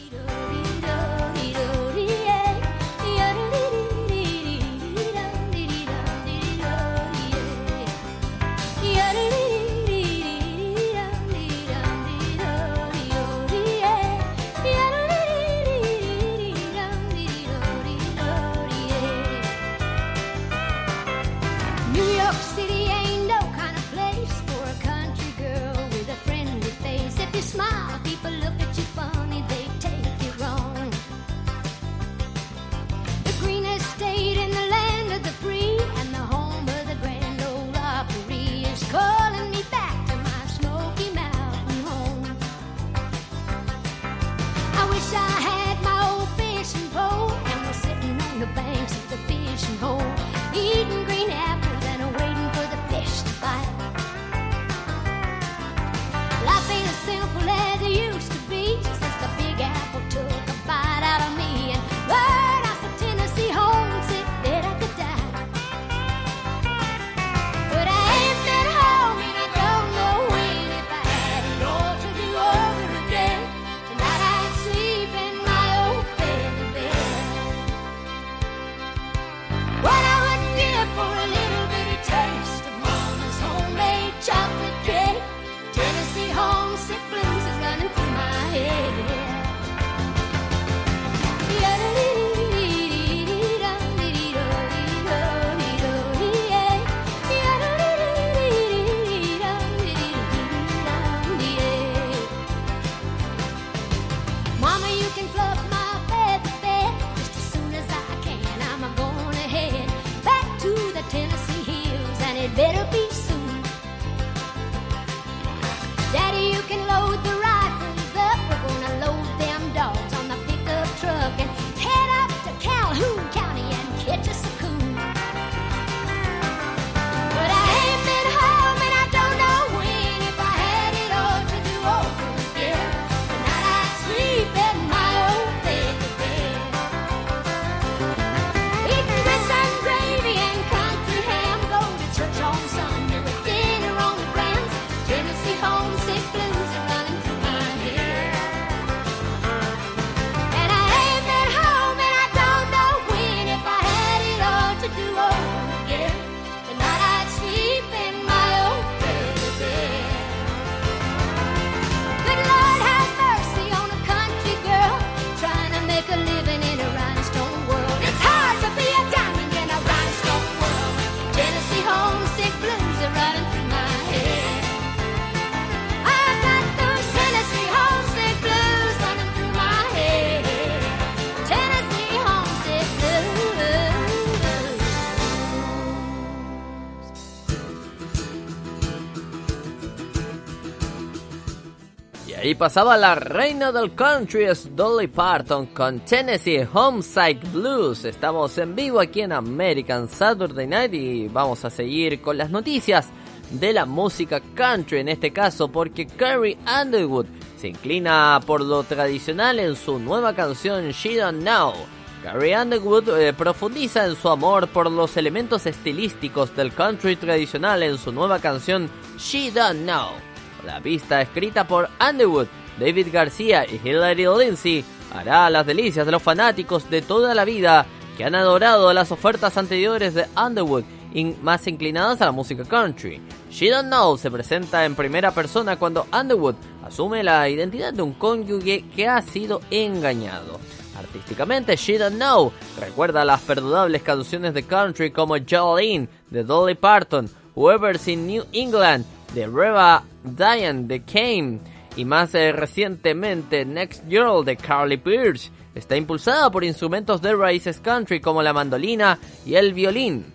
Pasaba 192.61 192.95
la 192.95 193.15
reina 193.15 193.71
del 193.71 193.95
country 193.95 194.43
es 194.43 194.75
Dolly 194.75 195.07
Parton 195.07 195.65
con 195.73 195.99
Tennessee 196.01 196.67
Homeside 196.71 197.39
Blues. 197.51 198.05
Estamos 198.05 198.55
en 198.59 198.75
vivo 198.75 198.99
aquí 198.99 199.21
en 199.21 199.31
American 199.31 200.07
Saturday 200.07 200.67
Night 200.67 200.93
y 200.93 201.27
vamos 201.27 201.65
a 201.65 201.71
seguir 201.71 202.21
con 202.21 202.37
las 202.37 202.51
noticias 202.51 203.09
de 203.49 203.73
la 203.73 203.87
música 203.87 204.39
country 204.53 204.99
en 204.99 205.09
este 205.09 205.33
caso 205.33 205.71
porque 205.71 206.05
Carrie 206.05 206.59
Underwood 206.67 207.25
se 207.57 207.69
inclina 207.69 208.39
por 208.45 208.61
lo 208.61 208.83
tradicional 208.83 209.57
en 209.57 209.75
su 209.75 209.97
nueva 209.97 210.35
canción 210.35 210.91
She 210.91 211.17
Don't 211.17 211.41
Know. 211.41 211.73
Carrie 212.21 212.55
Underwood 212.55 213.09
eh, 213.17 213.33
profundiza 213.33 214.05
en 214.05 214.15
su 214.15 214.29
amor 214.29 214.67
por 214.67 214.91
los 214.91 215.17
elementos 215.17 215.65
estilísticos 215.65 216.55
del 216.55 216.71
country 216.75 217.15
tradicional 217.15 217.81
en 217.81 217.97
su 217.97 218.11
nueva 218.11 218.37
canción 218.37 218.87
She 219.17 219.49
Don't 219.49 219.81
Know. 219.81 220.30
La 220.65 220.79
pista 220.79 221.21
escrita 221.21 221.67
por 221.67 221.89
Underwood, 221.99 222.47
David 222.79 223.07
García 223.11 223.65
y 223.65 223.79
Hilary 223.87 224.25
Lindsay 224.25 224.85
hará 225.13 225.49
las 225.49 225.65
delicias 225.65 226.05
de 226.05 226.11
los 226.11 226.21
fanáticos 226.21 226.89
de 226.89 227.01
toda 227.01 227.33
la 227.33 227.45
vida 227.45 227.85
que 228.17 228.23
han 228.23 228.35
adorado 228.35 228.93
las 228.93 229.11
ofertas 229.11 229.57
anteriores 229.57 230.13
de 230.13 230.25
Underwood 230.37 230.83
y 231.13 231.25
más 231.41 231.67
inclinadas 231.67 232.21
a 232.21 232.25
la 232.25 232.31
música 232.31 232.63
country. 232.63 233.21
She 233.49 233.69
Don't 233.69 233.87
Know 233.87 234.17
se 234.17 234.31
presenta 234.31 234.85
en 234.85 234.95
primera 234.95 235.31
persona 235.31 235.77
cuando 235.77 236.07
Underwood 236.13 236.55
asume 236.85 237.23
la 237.23 237.47
identidad 237.49 237.93
de 237.93 238.01
un 238.01 238.13
cónyuge 238.13 238.85
que 238.95 239.07
ha 239.07 239.21
sido 239.21 239.61
engañado. 239.69 240.59
Artísticamente, 240.97 241.75
She 241.75 241.97
Don't 241.97 242.15
Know 242.15 242.53
recuerda 242.79 243.25
las 243.25 243.41
perdudables 243.41 244.03
canciones 244.03 244.53
de 244.53 244.63
country 244.63 245.11
como 245.11 245.35
Jolene 245.37 246.07
de 246.29 246.43
Dolly 246.43 246.75
Parton, 246.75 247.29
Whoever's 247.55 248.07
in 248.07 248.27
New 248.27 248.45
England 248.53 249.05
de 249.33 249.47
Reba 249.47 250.03
Diane 250.23 250.87
de 250.87 251.03
Kane 251.03 251.59
y 251.95 252.05
más 252.05 252.33
eh, 252.35 252.51
recientemente 252.51 253.65
Next 253.65 254.03
Girl 254.07 254.45
de 254.45 254.55
Carly 254.55 254.97
Pierce. 254.97 255.51
Está 255.75 255.95
impulsada 255.95 256.51
por 256.51 256.63
instrumentos 256.63 257.21
de 257.21 257.35
raíces 257.35 257.79
country 257.79 258.19
como 258.19 258.41
la 258.41 258.53
mandolina 258.53 259.17
y 259.45 259.55
el 259.55 259.73
violín. 259.73 260.25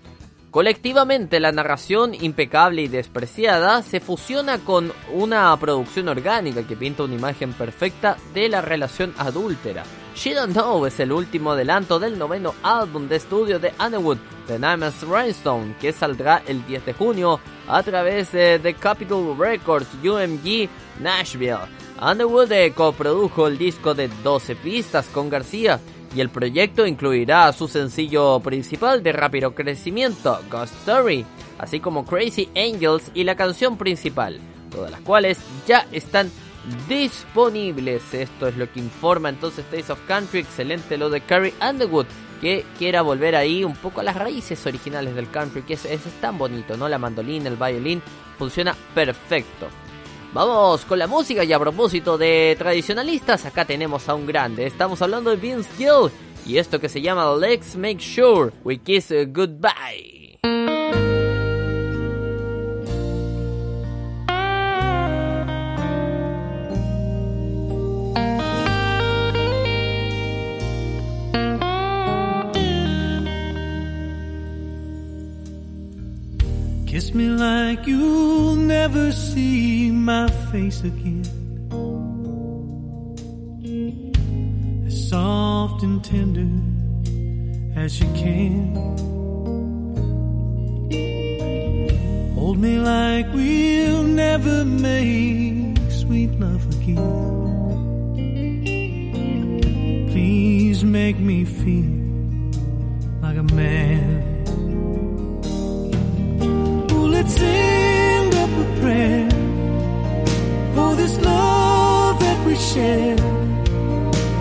Colectivamente, 0.56 1.38
la 1.38 1.52
narración 1.52 2.14
impecable 2.14 2.80
y 2.80 2.88
despreciada 2.88 3.82
se 3.82 4.00
fusiona 4.00 4.56
con 4.56 4.90
una 5.12 5.54
producción 5.60 6.08
orgánica 6.08 6.66
que 6.66 6.78
pinta 6.78 7.02
una 7.02 7.14
imagen 7.14 7.52
perfecta 7.52 8.16
de 8.32 8.48
la 8.48 8.62
relación 8.62 9.12
adúltera. 9.18 9.84
She 10.14 10.32
Don't 10.32 10.54
Know 10.54 10.86
es 10.86 10.98
el 10.98 11.12
último 11.12 11.50
adelanto 11.50 11.98
del 11.98 12.18
noveno 12.18 12.54
álbum 12.62 13.06
de 13.06 13.16
estudio 13.16 13.58
de 13.58 13.74
Underwood, 13.78 14.16
The 14.46 14.58
Nymans 14.58 15.02
Rhinestone, 15.02 15.74
que 15.78 15.92
saldrá 15.92 16.42
el 16.46 16.64
10 16.64 16.86
de 16.86 16.92
junio 16.94 17.38
a 17.68 17.82
través 17.82 18.32
de, 18.32 18.76
Capitol 18.80 19.36
Records 19.38 19.88
UMG 20.02 20.70
Nashville. 21.00 21.68
Underwood 22.00 22.50
eh, 22.52 22.72
coprodujo 22.74 23.46
el 23.46 23.58
disco 23.58 23.92
de 23.92 24.08
12 24.24 24.56
pistas 24.56 25.06
con 25.08 25.28
García 25.28 25.78
y 26.16 26.20
el 26.22 26.30
proyecto 26.30 26.86
incluirá 26.86 27.52
su 27.52 27.68
sencillo 27.68 28.40
principal 28.40 29.02
de 29.02 29.12
rápido 29.12 29.54
crecimiento, 29.54 30.40
Ghost 30.50 30.74
Story, 30.80 31.26
así 31.58 31.78
como 31.78 32.06
Crazy 32.06 32.48
Angels 32.56 33.10
y 33.12 33.24
la 33.24 33.36
canción 33.36 33.76
principal, 33.76 34.40
todas 34.70 34.90
las 34.90 35.00
cuales 35.02 35.38
ya 35.66 35.86
están 35.92 36.30
disponibles. 36.88 38.14
Esto 38.14 38.48
es 38.48 38.56
lo 38.56 38.72
que 38.72 38.80
informa 38.80 39.28
entonces 39.28 39.66
Taste 39.66 39.92
of 39.92 40.00
Country. 40.08 40.40
Excelente 40.40 40.96
lo 40.96 41.10
de 41.10 41.20
Carrie 41.20 41.54
Underwood 41.60 42.06
que 42.40 42.64
quiera 42.78 43.02
volver 43.02 43.36
ahí 43.36 43.62
un 43.62 43.74
poco 43.74 44.00
a 44.00 44.04
las 44.04 44.16
raíces 44.16 44.64
originales 44.66 45.14
del 45.14 45.30
country, 45.30 45.62
que 45.62 45.74
es, 45.74 45.84
es, 45.84 46.02
tan 46.20 46.38
bonito, 46.38 46.76
¿no? 46.76 46.88
La 46.88 46.98
mandolina, 46.98 47.48
el 47.48 47.56
violín, 47.56 48.02
funciona 48.38 48.74
perfecto. 48.94 49.68
Vamos 50.36 50.84
con 50.84 50.98
la 50.98 51.06
música 51.06 51.44
y 51.44 51.54
a 51.54 51.58
propósito 51.58 52.18
de 52.18 52.54
tradicionalistas, 52.58 53.46
acá 53.46 53.64
tenemos 53.64 54.06
a 54.06 54.14
un 54.14 54.26
grande. 54.26 54.66
Estamos 54.66 55.00
hablando 55.00 55.30
de 55.30 55.36
Vince 55.36 55.70
Gill 55.78 56.10
y 56.44 56.58
esto 56.58 56.78
que 56.78 56.90
se 56.90 57.00
llama 57.00 57.34
Let's 57.34 57.74
Make 57.74 58.00
Sure 58.00 58.52
We 58.62 58.76
Kiss 58.76 59.14
Goodbye. 59.28 60.75
Kiss 77.06 77.14
me 77.14 77.28
like 77.28 77.86
you'll 77.86 78.56
never 78.56 79.12
see 79.12 79.92
my 79.92 80.28
face 80.50 80.82
again. 80.82 81.22
As 84.84 85.08
soft 85.08 85.84
and 85.84 86.02
tender 86.02 86.48
as 87.80 88.00
you 88.00 88.08
can. 88.14 88.74
Hold 92.34 92.58
me 92.58 92.80
like 92.80 93.32
we'll 93.32 94.02
never 94.02 94.64
make 94.64 95.78
sweet 95.92 96.32
love 96.40 96.66
again. 96.74 97.06
Please 100.10 100.82
make 100.82 101.20
me 101.20 101.44
feel 101.44 101.84
like 103.22 103.36
a 103.36 103.44
man. 103.54 104.35
Let's 107.16 107.34
send 107.34 108.34
up 108.34 108.50
a 108.64 108.66
prayer 108.80 109.30
for 110.74 110.94
this 111.00 111.14
love 111.18 112.20
that 112.20 112.38
we 112.46 112.54
share. 112.56 113.16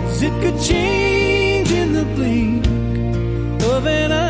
Cause 0.04 0.22
it 0.22 0.34
could 0.42 0.58
change 0.60 1.70
in 1.72 1.94
the 1.94 2.04
blink 2.16 2.66
of 3.72 3.86
an 3.86 4.12
eye. 4.12 4.25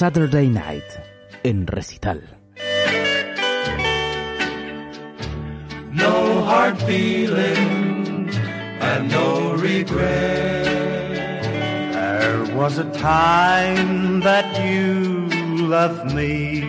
Saturday 0.00 0.48
Night 0.48 0.98
en 1.44 1.66
recital. 1.66 2.22
no 5.92 6.42
hard 6.42 6.78
feeling 6.88 8.30
and 8.80 9.10
no 9.10 9.52
regret. 9.56 10.64
There 11.92 12.56
was 12.56 12.78
a 12.78 12.90
time 12.92 14.20
that 14.20 14.48
you 14.64 15.28
loved 15.68 16.14
me, 16.14 16.62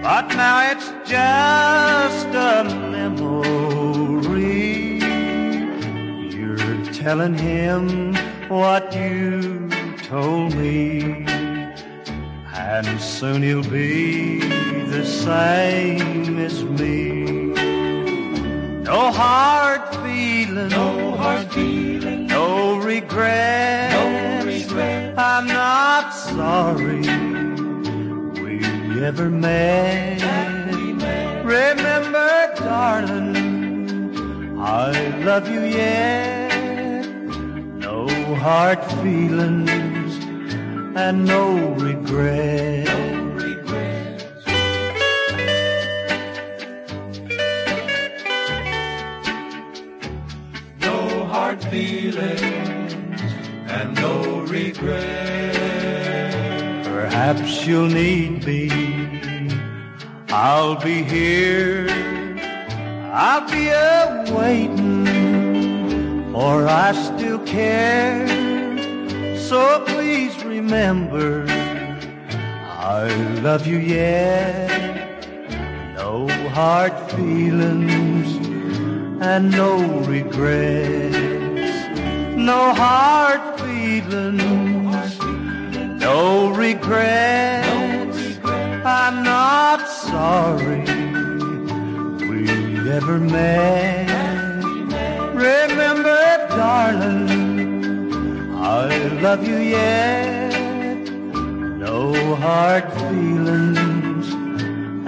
but 0.00 0.28
now 0.28 0.70
it's 0.70 0.88
just 1.04 2.28
a 2.52 2.62
memory. 2.94 4.38
You're 6.38 6.84
telling 6.92 7.34
him 7.34 8.14
what 8.48 8.94
you 8.94 9.68
told 10.04 10.54
me, 10.54 11.26
and 12.54 13.00
soon 13.00 13.42
you'll 13.42 13.62
be 13.62 14.40
the 14.40 15.04
same 15.04 16.38
as 16.38 16.64
me. 16.64 17.24
No 18.82 19.12
hard 19.12 19.82
feeling, 20.02 20.68
no 20.68 21.16
hard 21.16 21.50
feeling, 21.52 22.26
no 22.26 22.78
regret. 22.78 23.92
no 23.92 24.44
regret. 24.46 25.18
I'm 25.18 25.46
not 25.46 26.10
sorry 26.10 27.00
we 28.42 29.04
ever 29.04 29.30
met. 29.30 30.20
We 30.74 30.92
met. 30.94 31.44
Remember, 31.44 32.52
darling, 32.56 33.36
I 34.58 35.18
love 35.24 35.48
you 35.48 35.62
yet. 35.62 36.50
No 37.78 38.08
hard 38.34 38.82
feelings 39.02 39.89
and 40.96 41.24
no 41.24 41.70
regret. 41.74 42.88
regrets. 43.34 44.46
No 50.80 51.24
hard 51.26 51.62
feelings 51.64 52.92
and 53.68 53.94
no 53.94 54.40
regrets. 54.40 55.58
Perhaps 56.88 57.66
you'll 57.66 57.86
need 57.86 58.44
me. 58.44 58.70
I'll 60.28 60.76
be 60.76 61.02
here. 61.02 61.88
I'll 63.12 63.48
be 63.50 63.68
awaiting, 64.30 65.04
for 66.32 66.66
I 66.68 66.92
still 66.92 67.40
care. 67.40 68.26
So 69.36 69.84
please 69.84 70.29
remember, 70.70 71.44
I 71.48 73.08
love 73.42 73.66
you 73.66 73.78
yet. 73.78 74.70
No 75.96 76.28
hard 76.50 76.94
feelings 77.10 78.28
and 79.20 79.50
no 79.50 79.80
regrets. 80.14 81.16
No 82.36 82.72
hard 82.72 83.42
feelings, 83.60 85.18
no 86.00 86.50
regrets. 86.50 88.38
I'm 88.84 89.24
not 89.24 89.88
sorry 89.88 90.82
we 92.28 92.48
ever 92.88 93.18
met. 93.18 94.62
Remember, 95.34 96.46
darling, 96.50 97.28
I 98.54 99.08
love 99.20 99.44
you 99.48 99.56
yet. 99.56 100.39
No 101.90 102.36
hard 102.36 102.84
feelings 102.92 104.28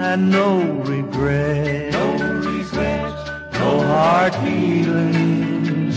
and 0.07 0.29
no 0.29 0.49
regrets. 0.91 1.95
No 1.95 2.07
regrets. 2.41 3.29
No 3.53 3.79
hard 3.91 4.35
feelings 4.43 5.95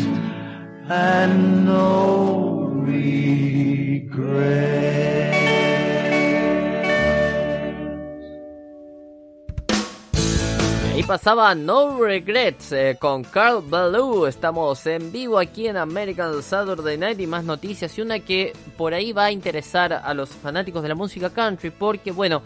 and 0.89 1.67
no 1.67 2.71
regrets. 2.87 4.46
Pasaba 11.07 11.55
No 11.55 12.03
Regrets 12.03 12.73
eh, 12.73 12.97
con 12.99 13.23
Carl 13.23 13.63
Ballou. 13.63 14.27
Estamos 14.27 14.85
en 14.87 15.13
vivo 15.13 15.39
aquí 15.39 15.69
en 15.69 15.77
American 15.77 16.43
Saturday 16.43 16.99
Night 16.99 17.21
y 17.21 17.29
más 17.29 17.45
noticias. 17.45 17.97
Y 17.97 18.03
una 18.03 18.19
que 18.19 18.53
por 18.77 18.93
ahí 18.93 19.13
va 19.13 19.27
a 19.27 19.31
interesar 19.31 19.93
a 19.93 20.15
los 20.15 20.31
fanáticos 20.31 20.83
de 20.83 20.89
la 20.89 20.97
música 20.97 21.31
country. 21.31 21.71
Porque, 21.71 22.11
bueno, 22.11 22.43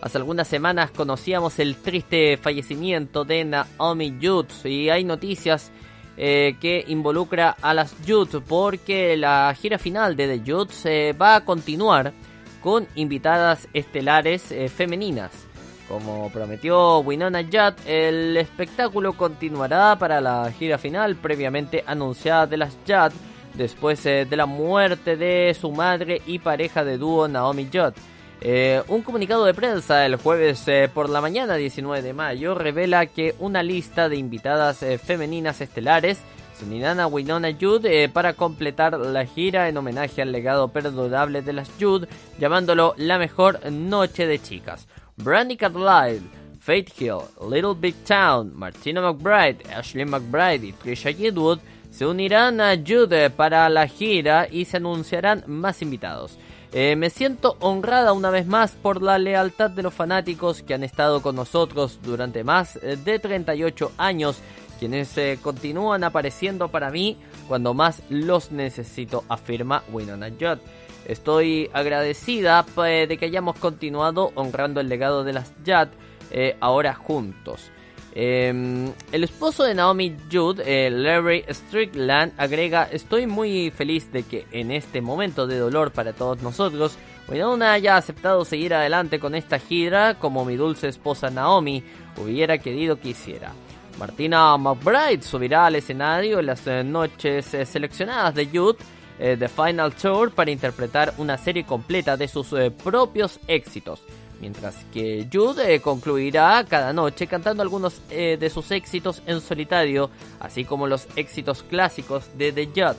hace 0.00 0.18
algunas 0.18 0.46
semanas 0.46 0.92
conocíamos 0.92 1.58
el 1.58 1.76
triste 1.76 2.36
fallecimiento 2.36 3.24
de 3.24 3.44
Naomi 3.44 4.16
Judge. 4.22 4.68
Y 4.68 4.90
hay 4.90 5.02
noticias 5.02 5.72
eh, 6.16 6.56
que 6.60 6.84
involucra 6.86 7.56
a 7.60 7.74
las 7.74 7.96
Judge. 8.06 8.40
Porque 8.46 9.16
la 9.16 9.52
gira 9.60 9.76
final 9.76 10.14
de 10.14 10.38
The 10.38 10.52
Judge 10.52 10.74
eh, 10.84 11.12
va 11.14 11.36
a 11.36 11.44
continuar 11.44 12.12
con 12.60 12.86
invitadas 12.94 13.68
estelares 13.72 14.54
femeninas. 14.74 15.43
Como 15.88 16.30
prometió 16.30 17.00
Winona 17.00 17.42
Judd, 17.42 17.74
el 17.86 18.36
espectáculo 18.38 19.12
continuará 19.12 19.96
para 19.98 20.20
la 20.20 20.50
gira 20.50 20.78
final 20.78 21.16
previamente 21.16 21.84
anunciada 21.86 22.46
de 22.46 22.56
las 22.56 22.76
Judd 22.86 23.12
después 23.54 24.04
eh, 24.06 24.26
de 24.28 24.36
la 24.36 24.46
muerte 24.46 25.16
de 25.16 25.54
su 25.58 25.70
madre 25.70 26.22
y 26.26 26.38
pareja 26.38 26.84
de 26.84 26.98
dúo 26.98 27.28
Naomi 27.28 27.68
Judd. 27.72 27.92
Eh, 28.40 28.82
un 28.88 29.02
comunicado 29.02 29.44
de 29.44 29.54
prensa 29.54 30.04
el 30.04 30.16
jueves 30.16 30.66
eh, 30.68 30.90
por 30.92 31.08
la 31.08 31.20
mañana 31.20 31.54
19 31.54 32.02
de 32.02 32.12
mayo 32.12 32.54
revela 32.54 33.06
que 33.06 33.34
una 33.38 33.62
lista 33.62 34.08
de 34.08 34.16
invitadas 34.16 34.84
femeninas 35.02 35.60
estelares 35.60 36.18
se 36.58 36.64
unirán 36.64 37.00
a 37.00 37.06
Winona 37.06 37.50
Judd 37.58 37.86
para 38.12 38.34
completar 38.34 38.98
la 38.98 39.26
gira 39.26 39.68
en 39.68 39.76
homenaje 39.76 40.22
al 40.22 40.32
legado 40.32 40.68
perdurable 40.68 41.42
de 41.42 41.52
las 41.52 41.70
Judd, 41.80 42.06
llamándolo 42.38 42.94
la 42.96 43.18
mejor 43.18 43.70
noche 43.70 44.26
de 44.26 44.40
chicas. 44.40 44.86
Brandy 45.16 45.56
Carlile, 45.56 46.22
Faith 46.58 47.00
Hill, 47.00 47.22
Little 47.40 47.74
Big 47.74 47.94
Town, 48.04 48.52
Martina 48.54 49.00
McBride, 49.00 49.62
Ashley 49.72 50.04
McBride 50.04 50.66
y 50.66 50.72
Trisha 50.72 51.10
Yearwood 51.10 51.60
se 51.90 52.04
unirán 52.04 52.60
a 52.60 52.74
Jude 52.76 53.30
para 53.30 53.68
la 53.68 53.86
gira 53.86 54.48
y 54.50 54.64
se 54.64 54.78
anunciarán 54.78 55.44
más 55.46 55.82
invitados. 55.82 56.36
Eh, 56.72 56.96
me 56.96 57.10
siento 57.10 57.56
honrada 57.60 58.12
una 58.12 58.30
vez 58.30 58.46
más 58.48 58.72
por 58.72 59.00
la 59.00 59.16
lealtad 59.16 59.70
de 59.70 59.84
los 59.84 59.94
fanáticos 59.94 60.62
que 60.62 60.74
han 60.74 60.82
estado 60.82 61.22
con 61.22 61.36
nosotros 61.36 62.00
durante 62.02 62.42
más 62.42 62.74
eh, 62.82 62.96
de 62.96 63.20
38 63.20 63.92
años, 63.96 64.38
quienes 64.80 65.16
eh, 65.16 65.38
continúan 65.40 66.02
apareciendo 66.02 66.66
para 66.66 66.90
mí 66.90 67.16
cuando 67.46 67.74
más 67.74 68.02
los 68.08 68.50
necesito, 68.50 69.22
afirma 69.28 69.84
Winona 69.92 70.30
Judd. 70.30 70.58
Estoy 71.06 71.70
agradecida 71.72 72.64
eh, 72.84 73.06
de 73.08 73.18
que 73.18 73.26
hayamos 73.26 73.56
continuado 73.58 74.32
honrando 74.34 74.80
el 74.80 74.88
legado 74.88 75.24
de 75.24 75.32
las 75.32 75.52
Judd 75.64 75.88
eh, 76.30 76.56
ahora 76.60 76.94
juntos. 76.94 77.70
Eh, 78.16 78.92
el 79.10 79.24
esposo 79.24 79.64
de 79.64 79.74
Naomi 79.74 80.16
Judd, 80.30 80.60
eh, 80.64 80.88
Larry 80.88 81.44
Strickland, 81.48 82.32
agrega: 82.36 82.84
Estoy 82.84 83.26
muy 83.26 83.72
feliz 83.72 84.12
de 84.12 84.22
que 84.22 84.46
en 84.52 84.70
este 84.70 85.00
momento 85.00 85.48
de 85.48 85.58
dolor 85.58 85.90
para 85.90 86.12
todos 86.12 86.40
nosotros, 86.40 86.96
Winona 87.28 87.72
haya 87.72 87.96
aceptado 87.96 88.44
seguir 88.44 88.72
adelante 88.72 89.18
con 89.18 89.34
esta 89.34 89.58
gira 89.58 90.14
como 90.14 90.44
mi 90.44 90.54
dulce 90.56 90.88
esposa 90.88 91.28
Naomi 91.30 91.82
hubiera 92.16 92.58
querido 92.58 93.00
que 93.00 93.10
hiciera. 93.10 93.52
Martina 93.98 94.56
McBride 94.56 95.22
subirá 95.22 95.66
al 95.66 95.76
escenario 95.76 96.40
en 96.40 96.46
las 96.46 96.66
eh, 96.66 96.82
noches 96.84 97.54
eh, 97.54 97.64
seleccionadas 97.64 98.34
de 98.34 98.46
Judd 98.46 98.76
eh, 99.18 99.36
The 99.38 99.48
Final 99.48 99.94
Tour 99.94 100.32
para 100.32 100.50
interpretar 100.50 101.14
una 101.18 101.38
serie 101.38 101.64
completa 101.64 102.16
de 102.16 102.28
sus 102.28 102.52
eh, 102.52 102.70
propios 102.70 103.38
éxitos. 103.46 104.02
Mientras 104.40 104.74
que 104.92 105.26
Jude 105.32 105.74
eh, 105.74 105.80
concluirá 105.80 106.64
cada 106.68 106.92
noche 106.92 107.26
cantando 107.26 107.62
algunos 107.62 108.02
de 108.08 108.50
sus 108.50 108.70
éxitos 108.72 109.22
en 109.26 109.40
solitario, 109.40 110.10
así 110.40 110.64
como 110.64 110.86
los 110.86 111.06
éxitos 111.16 111.62
clásicos 111.62 112.24
de 112.36 112.52
The 112.52 112.66
Judd. 112.66 112.96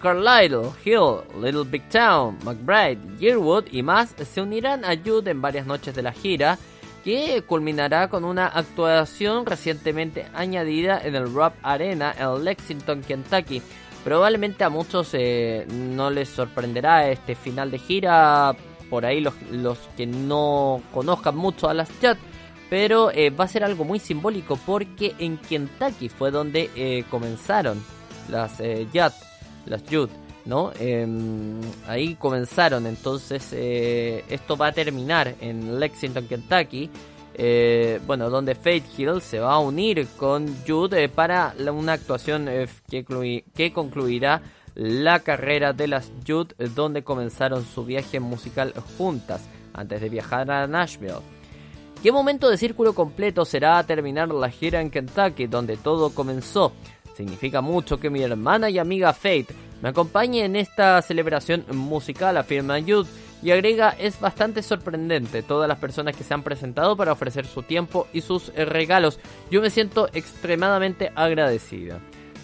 Carlisle, 0.00 0.70
Hill, 0.82 1.20
Little 1.42 1.64
Big 1.64 1.86
Town, 1.90 2.38
McBride, 2.42 2.98
Yearwood 3.18 3.66
y 3.70 3.82
más 3.82 4.14
se 4.16 4.40
unirán 4.40 4.82
a 4.86 4.96
Jude 4.96 5.30
en 5.30 5.42
varias 5.42 5.66
noches 5.66 5.94
de 5.94 6.02
la 6.02 6.12
gira, 6.12 6.58
que 7.04 7.42
culminará 7.42 8.08
con 8.08 8.24
una 8.24 8.46
actuación 8.46 9.44
recientemente 9.44 10.26
añadida 10.34 11.00
en 11.04 11.14
el 11.14 11.32
Rock 11.32 11.54
Arena 11.62 12.14
en 12.18 12.44
Lexington, 12.44 13.02
Kentucky. 13.02 13.60
Probablemente 14.04 14.64
a 14.64 14.68
muchos 14.68 15.10
eh, 15.12 15.66
no 15.70 16.10
les 16.10 16.28
sorprenderá 16.28 17.08
este 17.08 17.34
final 17.34 17.70
de 17.70 17.78
gira, 17.78 18.56
por 18.92 19.06
ahí 19.06 19.20
los, 19.22 19.32
los 19.50 19.78
que 19.96 20.06
no 20.06 20.82
conozcan 20.92 21.34
mucho 21.34 21.68
a 21.68 21.72
las 21.72 21.88
Judd, 22.00 22.18
pero 22.68 23.10
eh, 23.10 23.30
va 23.30 23.44
a 23.44 23.48
ser 23.48 23.64
algo 23.64 23.84
muy 23.84 23.98
simbólico 23.98 24.58
porque 24.66 25.14
en 25.18 25.38
Kentucky 25.38 26.08
fue 26.08 26.30
donde 26.30 26.70
eh, 26.74 27.04
comenzaron 27.10 27.82
las 28.28 28.60
eh, 28.60 28.86
las 28.92 29.82
Judd, 29.90 30.10
¿no? 30.44 30.72
Em, 30.78 31.60
ahí 31.86 32.16
comenzaron, 32.16 32.86
entonces 32.86 33.52
esto 33.52 34.56
va 34.56 34.66
a 34.66 34.72
terminar 34.72 35.36
en 35.40 35.78
Lexington, 35.78 36.26
Kentucky. 36.26 36.90
Eh, 37.34 38.00
bueno, 38.06 38.30
donde 38.30 38.54
Faith 38.54 38.84
Hill 38.96 39.20
se 39.20 39.38
va 39.38 39.54
a 39.54 39.58
unir 39.58 40.06
con 40.16 40.46
Jude 40.66 41.04
eh, 41.04 41.08
para 41.08 41.54
una 41.72 41.94
actuación 41.94 42.48
eh, 42.48 42.68
que, 42.88 43.04
clui- 43.04 43.44
que 43.54 43.72
concluirá 43.72 44.42
la 44.74 45.20
carrera 45.20 45.72
de 45.72 45.86
las 45.86 46.10
Jude, 46.26 46.54
donde 46.74 47.02
comenzaron 47.04 47.64
su 47.64 47.84
viaje 47.84 48.20
musical 48.20 48.72
juntas 48.96 49.42
antes 49.74 50.00
de 50.00 50.08
viajar 50.08 50.50
a 50.50 50.66
Nashville. 50.66 51.20
¿Qué 52.02 52.10
momento 52.10 52.48
de 52.50 52.56
círculo 52.56 52.94
completo 52.94 53.44
será 53.44 53.82
terminar 53.84 54.28
la 54.28 54.50
gira 54.50 54.80
en 54.80 54.90
Kentucky, 54.90 55.46
donde 55.46 55.76
todo 55.76 56.10
comenzó? 56.14 56.72
Significa 57.14 57.60
mucho 57.60 58.00
que 58.00 58.10
mi 58.10 58.22
hermana 58.22 58.70
y 58.70 58.78
amiga 58.78 59.12
Faith 59.12 59.50
me 59.82 59.90
acompañe 59.90 60.44
en 60.44 60.56
esta 60.56 61.00
celebración 61.02 61.64
musical, 61.72 62.36
afirma 62.36 62.80
Jude, 62.80 63.08
y 63.42 63.50
agrega 63.50 63.90
es 63.98 64.20
bastante 64.20 64.62
sorprendente 64.62 65.42
todas 65.42 65.68
las 65.68 65.78
personas 65.78 66.16
que 66.16 66.24
se 66.24 66.32
han 66.32 66.42
presentado 66.42 66.96
para 66.96 67.12
ofrecer 67.12 67.46
su 67.46 67.62
tiempo 67.62 68.06
y 68.12 68.20
sus 68.20 68.52
eh, 68.54 68.64
regalos. 68.64 69.18
Yo 69.50 69.60
me 69.60 69.70
siento 69.70 70.08
extremadamente 70.12 71.10
agradecida. 71.14 72.00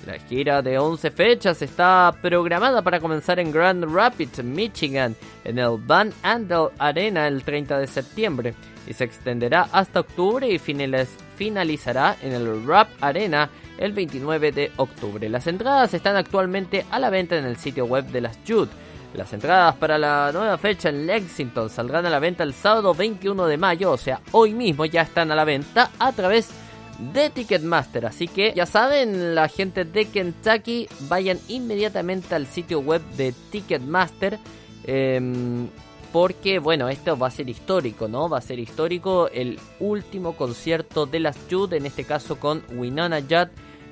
La 0.07 0.19
gira 0.19 0.63
de 0.63 0.79
11 0.79 1.11
fechas 1.11 1.61
está 1.61 2.15
programada 2.23 2.83
para 2.83 2.99
comenzar 2.99 3.39
en 3.41 3.53
Grand 3.53 3.85
Rapids, 3.85 4.43
Michigan, 4.43 5.15
en 5.45 5.59
el 5.59 5.77
Van 5.79 6.13
Andel 6.23 6.69
Arena 6.79 7.29
el 7.29 7.43
30 7.43 7.79
de 7.79 7.87
septiembre 7.87 8.55
y 8.87 8.95
se 8.95 9.05
extenderá 9.05 9.69
hasta 9.71 10.01
octubre 10.01 10.49
y 10.49 10.59
finalizará 10.59 12.17
en 12.23 12.33
el 12.33 12.67
Rap 12.67 12.89
Arena 13.03 13.51
el 13.77 13.93
29 13.93 14.51
de 14.51 14.73
octubre. 14.77 15.29
Las 15.29 15.47
entradas 15.47 15.93
están 15.93 16.17
actualmente 16.17 16.87
a 16.91 16.99
la 16.99 17.11
venta 17.11 17.37
en 17.37 17.45
el 17.45 17.59
sitio 17.59 17.85
web 17.85 18.07
de 18.07 18.23
las 18.23 18.39
Jude. 18.49 18.71
Las 19.15 19.33
entradas 19.33 19.75
para 19.77 19.99
la 19.99 20.31
nueva 20.33 20.59
fecha 20.59 20.91
en 20.91 21.07
Lexington 21.07 21.71
saldrán 21.71 22.07
a 22.07 22.11
la 22.11 22.19
venta 22.19 22.43
el 22.45 22.53
sábado 22.53 22.95
21 22.95 23.47
de 23.47 23.57
mayo, 23.57 23.91
o 23.91 23.97
sea, 23.97 24.21
hoy 24.33 24.55
mismo 24.55 24.85
ya 24.85 25.03
están 25.03 25.33
a 25.33 25.35
la 25.35 25.45
venta 25.45 25.91
a 25.99 26.13
través 26.13 26.51
de 26.99 27.31
Ticketmaster. 27.31 28.07
Así 28.07 28.29
que 28.29 28.53
ya 28.55 28.67
saben, 28.67 29.35
la 29.35 29.49
gente 29.49 29.85
de 29.85 30.07
Kentucky, 30.07 30.89
vayan 31.09 31.39
inmediatamente 31.49 32.35
al 32.35 32.47
sitio 32.47 32.81
web 32.81 33.03
de 33.17 33.33
Ticketmaster. 33.51 34.39
Em, 34.85 35.69
porque, 36.13 36.59
bueno, 36.59 36.89
esto 36.89 37.19
va 37.19 37.29
a 37.29 37.31
ser 37.31 37.49
histórico, 37.49 38.09
¿no? 38.09 38.29
Va 38.29 38.39
a 38.39 38.43
ser 38.43 38.59
histórico 38.59 39.29
el 39.29 39.59
último 39.79 40.35
concierto 40.35 41.07
de 41.07 41.21
las 41.21 41.37
Jude, 41.51 41.77
en 41.77 41.87
este 41.87 42.05
caso 42.05 42.41
con 42.41 42.63
Winona 42.73 43.21
Judd. 43.21 43.49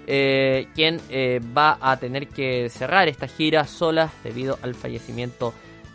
Eh, 0.09 0.69
quien 0.75 1.01
eh, 1.09 1.40
va 1.57 1.79
a 1.81 1.97
tener 1.97 2.29
que 2.29 2.69
cerrar 2.69 3.09
esta 3.09 3.27
gira 3.27 3.66
sola 3.66 4.12
debido 4.23 4.57
al 4.62 4.77
fallecimiento 4.77 5.53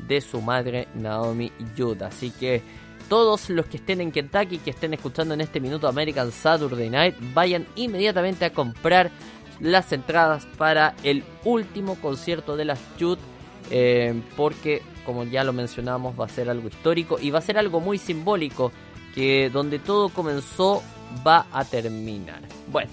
de 0.07 0.19
su 0.19 0.41
madre 0.41 0.87
Naomi 0.95 1.51
Judd. 1.77 2.03
Así 2.03 2.31
que 2.31 2.61
todos 3.07 3.49
los 3.49 3.65
que 3.67 3.77
estén 3.77 4.01
en 4.01 4.11
Kentucky, 4.11 4.57
que 4.57 4.71
estén 4.71 4.93
escuchando 4.93 5.33
en 5.33 5.41
este 5.41 5.61
minuto 5.61 5.87
American 5.87 6.31
Saturday 6.31 6.89
Night, 6.89 7.15
vayan 7.33 7.65
inmediatamente 7.75 8.45
a 8.45 8.53
comprar 8.53 9.11
las 9.61 9.91
entradas 9.93 10.45
para 10.57 10.95
el 11.03 11.23
último 11.45 11.95
concierto 11.95 12.57
de 12.57 12.65
las 12.65 12.79
Jude. 12.99 13.21
Eh, 13.69 14.19
porque, 14.35 14.81
como 15.05 15.23
ya 15.23 15.43
lo 15.43 15.53
mencionamos, 15.53 16.19
va 16.19 16.25
a 16.25 16.29
ser 16.29 16.49
algo 16.49 16.67
histórico 16.67 17.17
y 17.19 17.31
va 17.31 17.39
a 17.39 17.43
ser 17.43 17.57
algo 17.57 17.79
muy 17.79 17.97
simbólico. 17.97 18.71
Que 19.15 19.49
donde 19.49 19.77
todo 19.77 20.07
comenzó 20.07 20.81
va 21.27 21.45
a 21.51 21.65
terminar. 21.65 22.39
Bueno, 22.71 22.91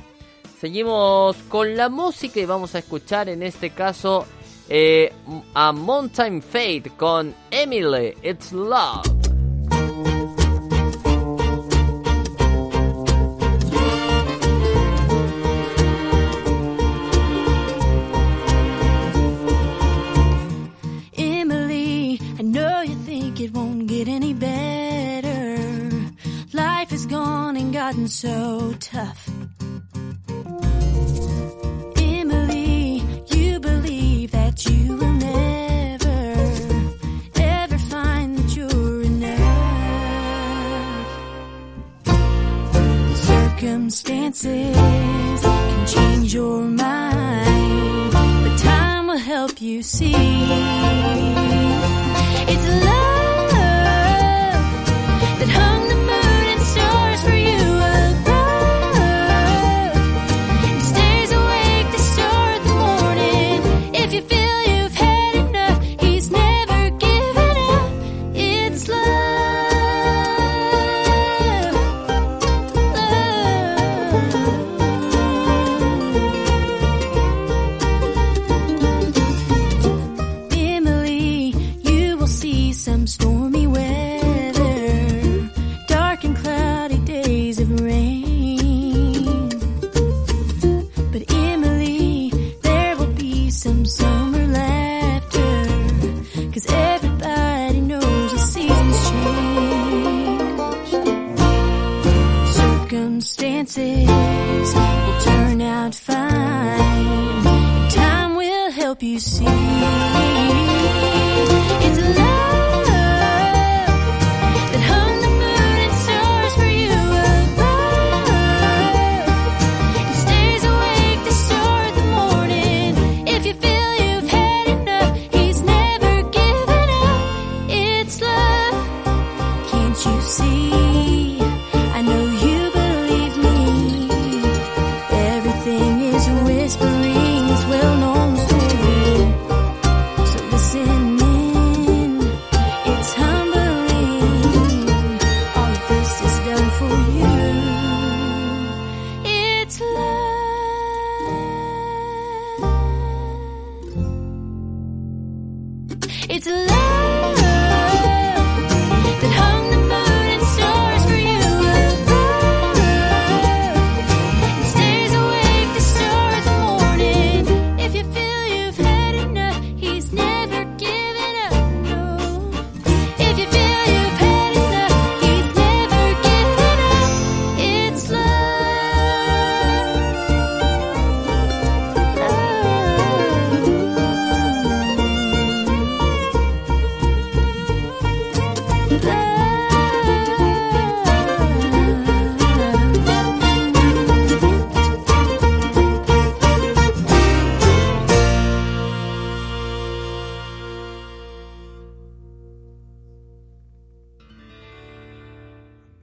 seguimos 0.61 1.37
con 1.49 1.77
la 1.77 1.89
música 1.89 2.41
y 2.41 2.45
vamos 2.45 2.75
a 2.75 2.81
escuchar 2.81 3.29
en 3.29 3.43
este 3.43 3.71
caso 3.71 4.27
eh, 4.69 5.13
a 5.55 5.73
Mountain 5.73 6.43
Fate 6.43 6.93
con 6.97 7.35
Emily 7.51 8.15
It's 8.23 8.53
Love. 8.53 9.19
gotten 27.89 28.09
so 28.09 28.75
tough. 28.81 29.48
Circumstances 43.59 44.77
can 45.43 45.87
change 45.87 46.33
your 46.33 46.63
mind, 46.63 48.13
but 48.13 48.57
time 48.59 49.09
will 49.09 49.19
help 49.19 49.61
you 49.61 49.83
see. 49.83 50.15
It's 52.47 52.85
love. 52.85 53.28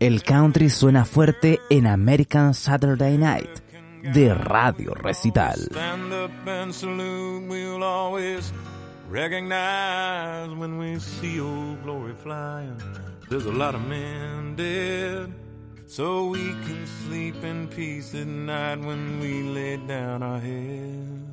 El 0.05 0.21
country 0.21 0.69
suena 0.69 1.03
fuerte 1.03 1.59
en 1.71 1.87
American 1.87 2.53
Saturday 2.53 3.17
Night 3.17 3.49
de 4.13 4.35
Radio 4.35 4.93
Recital. 4.93 5.67
recognize 9.09 10.53
when 10.59 10.77
we 10.77 10.99
see 10.99 11.39
old 11.39 11.81
glory 11.81 12.13
flying. 12.13 12.77
There's 13.31 13.47
a 13.47 13.51
lot 13.51 13.73
of 13.73 13.81
men 13.87 14.55
dead, 14.55 15.33
so 15.87 16.27
we 16.27 16.53
can 16.67 16.85
sleep 17.07 17.43
in 17.43 17.67
peace 17.67 18.13
at 18.13 18.27
night 18.27 18.81
when 18.85 19.19
we 19.19 19.41
lay 19.41 19.77
down 19.87 20.21
our 20.21 20.39
head. 20.39 21.24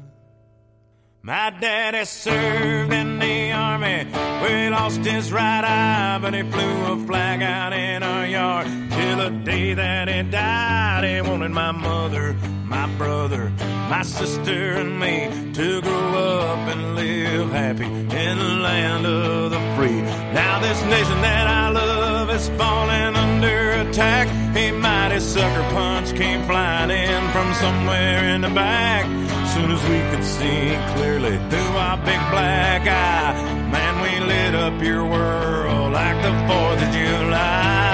My 1.24 1.50
daddy 1.50 2.04
served 2.04 2.92
in 2.92 3.20
the 3.20 3.52
army 3.52 4.06
he 4.48 4.68
lost 4.70 5.04
his 5.04 5.32
right 5.32 5.64
eye, 5.64 6.18
but 6.20 6.34
he 6.34 6.42
flew 6.42 6.92
a 6.92 7.06
flag 7.06 7.42
out 7.42 7.72
in 7.72 8.02
our 8.02 8.26
yard 8.26 8.66
till 8.90 9.16
the 9.18 9.30
day 9.44 9.74
that 9.74 10.08
he 10.08 10.22
died. 10.24 11.04
He 11.04 11.20
wanted 11.20 11.52
my 11.52 11.70
mother, 11.70 12.34
my 12.64 12.88
brother, 12.98 13.52
my 13.88 14.02
sister, 14.02 14.72
and 14.72 14.98
me 14.98 15.52
to 15.52 15.80
grow 15.80 16.40
up 16.40 16.74
and 16.74 16.96
live 16.96 17.50
happy 17.50 17.84
in 17.84 18.38
the 18.38 18.54
land 18.68 19.06
of 19.06 19.52
the 19.52 19.60
free. 19.76 20.02
Now 20.32 20.58
this 20.58 20.82
nation 20.82 21.20
that 21.22 21.46
I 21.46 21.70
love 21.70 22.30
is 22.30 22.48
falling 22.50 23.14
under 23.14 23.71
attack. 23.93 24.26
A 24.57 24.72
mighty 24.72 25.20
sucker 25.20 25.66
punch 25.74 26.16
came 26.16 26.43
flying 26.47 26.90
in 26.90 27.22
from 27.30 27.53
somewhere 27.55 28.24
in 28.34 28.40
the 28.40 28.51
back 28.51 29.05
soon 29.53 29.70
as 29.70 29.82
we 29.93 30.01
could 30.11 30.24
see 30.24 30.64
clearly 30.97 31.36
through 31.51 31.72
our 31.76 31.99
big 31.99 32.22
black 32.32 32.82
eye, 32.88 33.34
man, 33.70 33.95
we 34.01 34.12
lit 34.24 34.55
up 34.55 34.80
your 34.82 35.05
world 35.05 35.93
like 35.93 36.16
the 36.24 36.32
4th 36.49 36.80
of 36.86 36.90
July. 36.97 37.93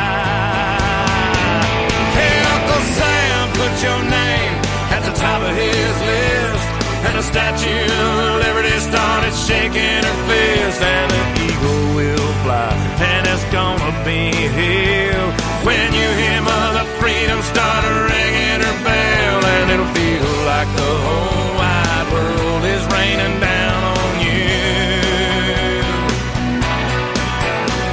Uncle 2.54 2.84
Sam, 2.98 3.44
put 3.58 3.74
your 3.86 4.02
name 4.18 4.54
at 4.94 5.02
the 5.02 5.14
top 5.18 5.40
of 5.42 5.54
his 5.64 5.94
list. 6.10 6.66
And 7.06 7.14
the 7.18 7.26
Statue 7.32 7.84
of 8.02 8.38
Liberty 8.46 8.78
started 8.90 9.34
shaking 9.48 10.02
her 10.08 10.18
fist, 10.28 10.80
and 10.80 11.10
an 11.20 11.26
eagle 11.46 11.84
will 11.98 12.32
fly, 12.44 12.70
and 13.10 13.26
it's 13.26 13.44
gonna 13.50 13.92
be 14.04 14.30
here 14.58 15.47
when 15.64 15.92
you 15.92 16.08
hear 16.20 16.40
Mother 16.42 16.84
Freedom 16.98 17.40
start 17.42 17.84
ringing 17.84 18.60
her 18.62 18.78
bell, 18.84 19.44
and 19.44 19.70
it'll 19.70 19.92
feel 19.94 20.30
like 20.46 20.68
the 20.76 20.94
whole 21.06 21.54
wide 21.58 22.08
world 22.12 22.64
is 22.64 22.82
raining 22.92 23.40
down 23.40 23.98
on 23.98 24.14
you. 24.20 25.82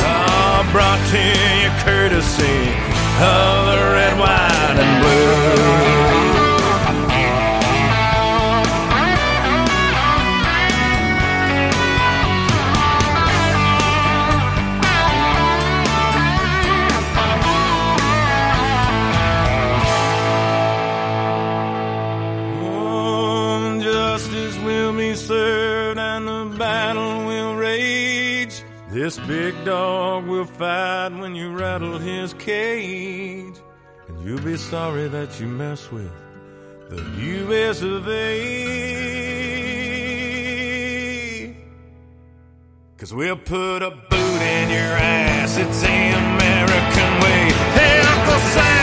Oh, 0.02 0.68
brought 0.72 1.02
to 1.12 1.22
you 1.62 1.70
courtesy 1.84 2.60
of 3.22 3.66
the 3.70 3.80
red, 3.94 4.14
white, 4.20 4.78
and 4.78 4.94
blue. 5.02 6.05
This 29.06 29.20
big 29.28 29.54
dog 29.66 30.26
will 30.26 30.46
fight 30.46 31.10
when 31.10 31.36
you 31.36 31.56
rattle 31.56 32.00
his 32.00 32.34
cage. 32.34 33.54
And 34.08 34.26
you'll 34.26 34.42
be 34.42 34.58
sorry 34.58 35.08
that 35.10 35.40
you 35.40 35.46
mess 35.46 35.92
with 35.92 36.12
the 36.90 37.04
U.S. 37.44 37.84
of 37.84 38.10
A. 38.10 38.36
Cause 42.98 43.14
we'll 43.14 43.38
put 43.38 43.84
a 43.84 43.92
boot 43.92 44.42
in 44.42 44.70
your 44.72 44.98
ass, 44.98 45.56
it's 45.56 45.82
the 45.82 45.88
American 45.88 47.20
way. 47.22 47.52
Hey, 47.78 48.00
Uncle 48.02 48.40
Sam, 48.56 48.75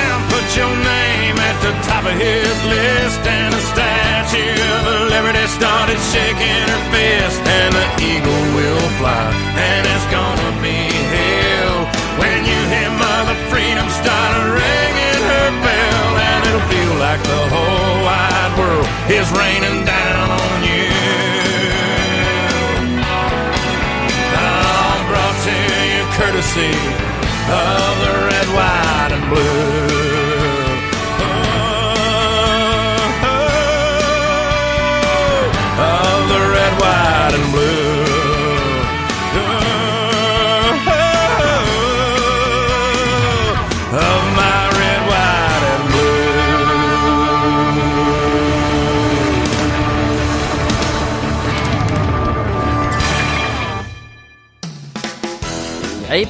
your 0.56 0.68
name 0.68 1.36
at 1.38 1.56
the 1.64 1.72
top 1.88 2.04
of 2.04 2.12
his 2.12 2.56
list. 2.68 3.20
And 3.24 3.52
the 3.54 3.62
Statue 3.72 4.58
of 4.84 5.08
Liberty 5.08 5.46
started 5.48 6.00
shaking 6.12 6.62
her 6.68 6.82
fist. 6.92 7.40
And 7.46 7.72
the 7.72 7.86
eagle 8.04 8.44
will 8.56 8.86
fly, 9.00 9.32
and 9.56 9.82
it's 9.86 10.06
gonna 10.12 10.52
be 10.60 10.78
hell. 11.14 11.88
When 12.20 12.44
you 12.44 12.58
hear 12.72 12.90
Mother 13.00 13.38
Freedom 13.48 13.86
start 14.02 14.34
ringing 14.60 15.22
her 15.30 15.48
bell, 15.64 16.10
and 16.20 16.40
it'll 16.48 16.68
feel 16.68 16.94
like 17.00 17.22
the 17.22 17.42
whole 17.54 17.96
wide 18.04 18.52
world 18.58 18.88
is 19.08 19.28
raining 19.32 19.78
down 19.88 20.26
on 20.42 20.58
you. 20.68 20.90
I'm 24.36 25.00
brought 25.08 25.38
to 25.48 25.54
you 25.92 26.02
courtesy 26.18 26.74
of 27.48 27.92
the 28.04 28.12
red, 28.28 28.48
white, 28.56 29.12
and 29.16 29.24
blue. 29.30 29.81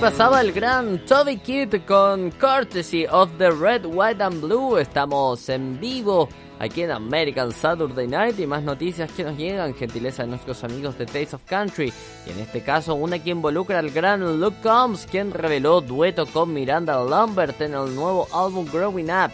Pasaba 0.03 0.41
el 0.41 0.51
gran 0.51 1.07
Toby 1.07 1.37
Kid 1.37 1.77
con 1.87 2.33
Courtesy 2.33 3.07
of 3.07 3.31
the 3.39 3.53
Red, 3.53 3.87
White 3.87 4.21
and 4.21 4.41
Blue. 4.41 4.77
Estamos 4.77 5.49
en 5.49 5.79
vivo 5.79 6.29
aquí 6.59 6.83
en 6.83 6.91
American 6.91 7.53
Saturday 7.53 8.09
Night 8.09 8.37
y 8.41 8.49
más 8.49 8.65
noticias 8.65 9.13
que 9.13 9.23
nos 9.23 9.37
llegan, 9.37 9.77
gentileza 9.77 10.25
de 10.25 10.31
nuestros 10.31 10.65
amigos 10.65 10.99
de 10.99 11.07
Taste 11.07 11.37
of 11.37 11.43
Country. 11.45 11.93
Y 12.27 12.31
en 12.33 12.41
este 12.41 12.63
caso, 12.63 12.97
una 12.97 13.21
que 13.21 13.31
involucra 13.31 13.79
al 13.79 13.91
gran 13.91 14.41
Luke 14.41 14.57
Combs, 14.61 15.07
quien 15.09 15.31
reveló 15.31 15.81
dueto 15.81 16.27
con 16.27 16.53
Miranda 16.53 17.01
Lambert 17.05 17.61
en 17.61 17.75
el 17.75 17.95
nuevo 17.95 18.27
álbum 18.33 18.67
Growing 18.73 19.09
Up. 19.09 19.31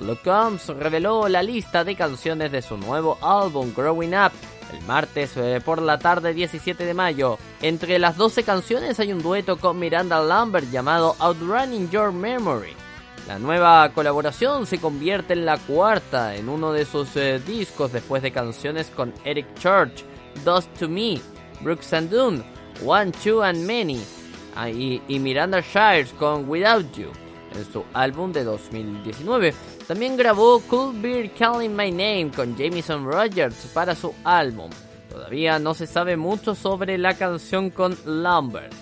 Luke 0.00 0.22
Combs 0.24 0.66
reveló 0.66 1.28
la 1.28 1.44
lista 1.44 1.84
de 1.84 1.94
canciones 1.94 2.50
de 2.50 2.60
su 2.60 2.76
nuevo 2.76 3.18
álbum 3.22 3.72
Growing 3.72 4.16
Up 4.16 4.32
el 4.72 4.80
martes 4.82 5.36
eh, 5.36 5.60
por 5.64 5.82
la 5.82 5.98
tarde 5.98 6.34
17 6.34 6.84
de 6.84 6.94
mayo. 6.94 7.38
Entre 7.62 7.98
las 7.98 8.16
12 8.16 8.42
canciones 8.42 9.00
hay 9.00 9.12
un 9.12 9.22
dueto 9.22 9.58
con 9.58 9.78
Miranda 9.78 10.20
Lambert 10.20 10.70
llamado 10.70 11.16
Outrunning 11.18 11.90
Your 11.90 12.12
Memory. 12.12 12.72
La 13.26 13.38
nueva 13.38 13.90
colaboración 13.92 14.66
se 14.66 14.78
convierte 14.78 15.34
en 15.34 15.44
la 15.44 15.58
cuarta 15.58 16.34
en 16.34 16.48
uno 16.48 16.72
de 16.72 16.86
sus 16.86 17.14
eh, 17.16 17.38
discos 17.38 17.92
después 17.92 18.22
de 18.22 18.32
canciones 18.32 18.90
con 18.94 19.12
Eric 19.24 19.46
Church, 19.58 20.04
Dust 20.44 20.68
to 20.78 20.88
Me, 20.88 21.20
Brooks 21.60 21.92
and 21.92 22.10
Dunn, 22.10 22.44
One, 22.84 23.12
Two 23.12 23.42
and 23.42 23.66
Many 23.66 24.00
ah, 24.56 24.70
y, 24.70 25.02
y 25.08 25.18
Miranda 25.18 25.60
Shires 25.60 26.12
con 26.14 26.48
Without 26.48 26.90
You 26.96 27.10
en 27.54 27.72
su 27.72 27.84
álbum 27.92 28.32
de 28.32 28.44
2019. 28.44 29.54
También 29.88 30.18
grabó 30.18 30.60
Cool 30.68 31.00
Beer 31.00 31.30
Calling 31.32 31.74
My 31.74 31.90
Name 31.90 32.30
con 32.36 32.54
Jameson 32.54 33.06
Rogers 33.06 33.70
para 33.72 33.94
su 33.94 34.12
álbum. 34.22 34.68
Todavía 35.08 35.58
no 35.58 35.72
se 35.72 35.86
sabe 35.86 36.18
mucho 36.18 36.54
sobre 36.54 36.98
la 36.98 37.14
canción 37.14 37.70
con 37.70 37.96
Lambert. 38.04 38.74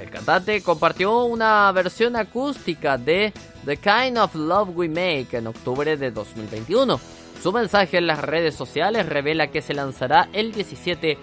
El 0.00 0.10
cantante 0.10 0.62
compartió 0.62 1.24
una 1.24 1.72
versión 1.72 2.14
acústica 2.14 2.96
de 2.96 3.32
The 3.64 3.78
Kind 3.78 4.16
of 4.16 4.36
Love 4.36 4.68
We 4.76 4.88
Make 4.88 5.38
en 5.38 5.48
octubre 5.48 5.96
de 5.96 6.12
2021. 6.12 7.00
Su 7.42 7.52
mensaje 7.52 7.98
en 7.98 8.06
las 8.06 8.20
redes 8.20 8.54
sociales 8.54 9.06
revela 9.06 9.48
que 9.48 9.60
se 9.60 9.74
lanzará 9.74 10.28
el 10.32 10.52
17 10.52 11.18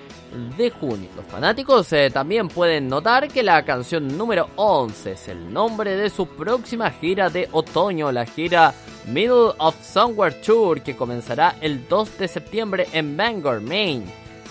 de 0.57 0.69
junio. 0.69 1.09
Los 1.15 1.25
fanáticos 1.25 1.91
eh, 1.93 2.09
también 2.11 2.47
pueden 2.47 2.88
notar 2.88 3.27
que 3.27 3.43
la 3.43 3.63
canción 3.63 4.17
número 4.17 4.49
11 4.55 5.11
es 5.11 5.27
el 5.27 5.51
nombre 5.51 5.95
de 5.95 6.09
su 6.09 6.27
próxima 6.27 6.89
gira 6.91 7.29
de 7.29 7.49
otoño, 7.51 8.11
la 8.11 8.25
gira 8.25 8.73
Middle 9.07 9.53
of 9.57 9.75
Somewhere 9.84 10.36
Tour, 10.36 10.82
que 10.82 10.95
comenzará 10.95 11.55
el 11.61 11.88
2 11.88 12.17
de 12.17 12.27
septiembre 12.27 12.88
en 12.93 13.17
Bangor, 13.17 13.61
Maine. 13.61 14.05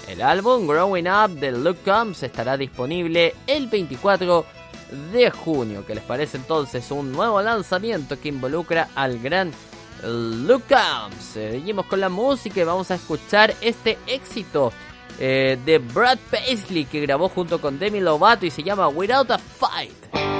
El 0.08 0.22
álbum 0.22 0.66
Growing 0.66 1.08
Up 1.08 1.30
de 1.38 1.52
Luke 1.52 1.80
Combs 1.84 2.22
estará 2.22 2.56
disponible 2.56 3.34
el 3.46 3.68
24 3.68 4.44
de 5.12 5.30
junio. 5.30 5.84
¿Qué 5.86 5.94
les 5.94 6.04
parece 6.04 6.36
entonces? 6.36 6.90
Un 6.90 7.12
nuevo 7.12 7.40
lanzamiento 7.40 8.18
que 8.20 8.28
involucra 8.28 8.88
al 8.96 9.20
gran 9.20 9.52
Luke 10.02 10.64
Combs. 10.68 11.22
Seguimos 11.22 11.86
con 11.86 12.00
la 12.00 12.08
música 12.08 12.60
y 12.60 12.64
vamos 12.64 12.90
a 12.90 12.96
escuchar 12.96 13.54
este 13.60 13.98
éxito 14.08 14.72
eh, 15.20 15.58
de 15.64 15.78
Brad 15.78 16.18
Paisley 16.30 16.84
que 16.86 17.00
grabó 17.00 17.28
junto 17.28 17.60
con 17.60 17.78
Demi 17.78 18.00
Lovato 18.00 18.46
y 18.46 18.50
se 18.50 18.62
llama 18.62 18.88
Without 18.88 19.30
a 19.30 19.38
Fight. 19.38 20.39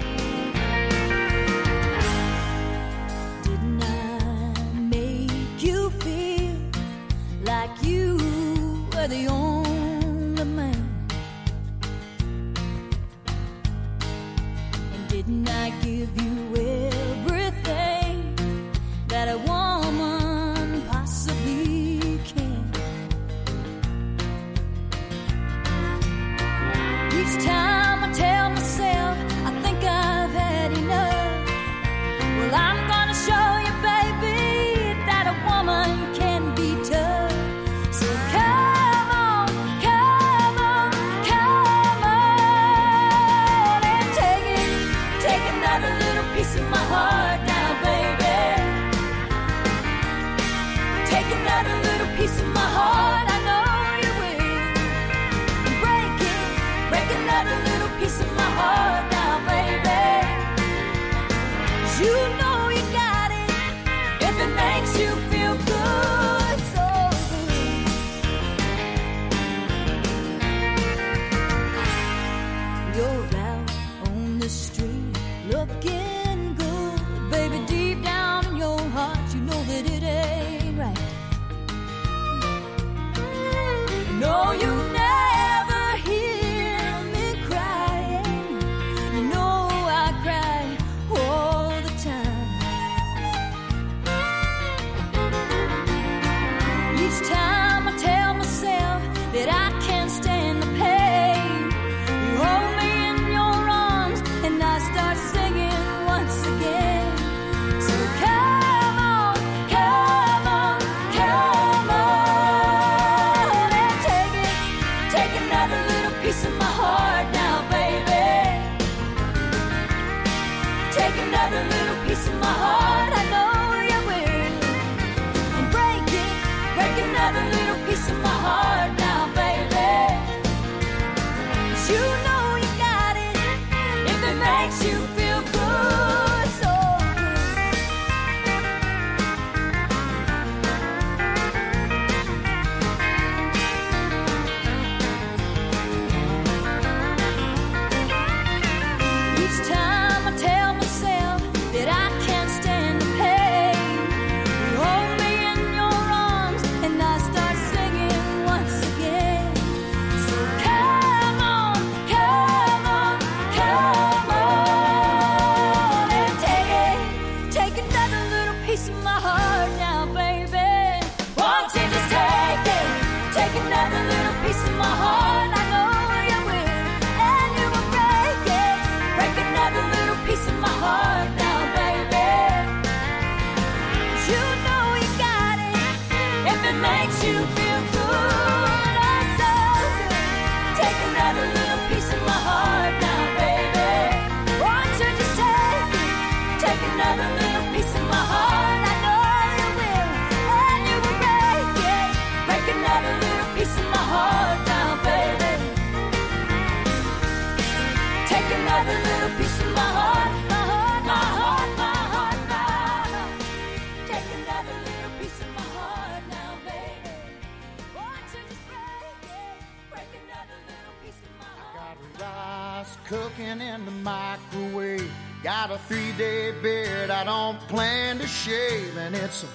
Got 225.43 225.71
a 225.71 225.79
three 225.79 226.11
day 226.19 226.51
beard 226.61 227.09
I 227.09 227.23
don't 227.23 227.59
plan 227.67 228.19
to 228.19 228.27
shave, 228.27 228.95
and 228.95 229.15
it's 229.15 229.43
a 229.43 229.47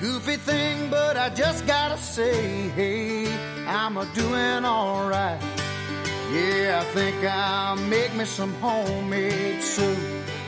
goofy 0.00 0.36
thing, 0.36 0.88
but 0.90 1.16
I 1.16 1.28
just 1.30 1.66
gotta 1.66 1.98
say, 1.98 2.68
hey, 2.68 3.26
I'm 3.66 3.96
a 3.96 4.06
doing 4.14 4.64
alright. 4.64 5.42
Yeah, 6.30 6.80
I 6.80 6.84
think 6.94 7.16
I'll 7.24 7.74
make 7.74 8.14
me 8.14 8.24
some 8.24 8.54
homemade 8.54 9.60
soup. 9.60 9.98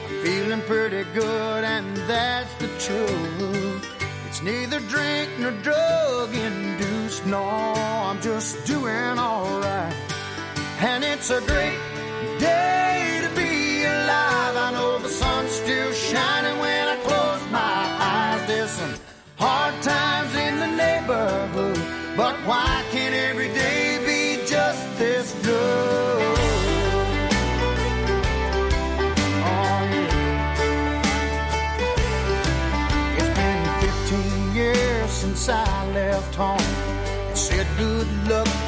I'm 0.09 0.23
feeling 0.23 0.61
pretty 0.63 1.03
good, 1.15 1.65
and 1.65 1.97
that's 2.09 2.55
the 2.55 2.69
truth. 2.79 3.85
It's 4.29 4.41
neither 4.41 4.79
drink 4.79 5.31
nor 5.41 5.51
drug 5.63 6.33
induced, 6.33 7.27
no, 7.27 7.43
I'm 7.43 8.21
just 8.21 8.65
doing 8.65 9.19
alright. 9.19 9.97
And 10.79 11.03
it's 11.03 11.31
a 11.31 11.41
great 11.41 11.79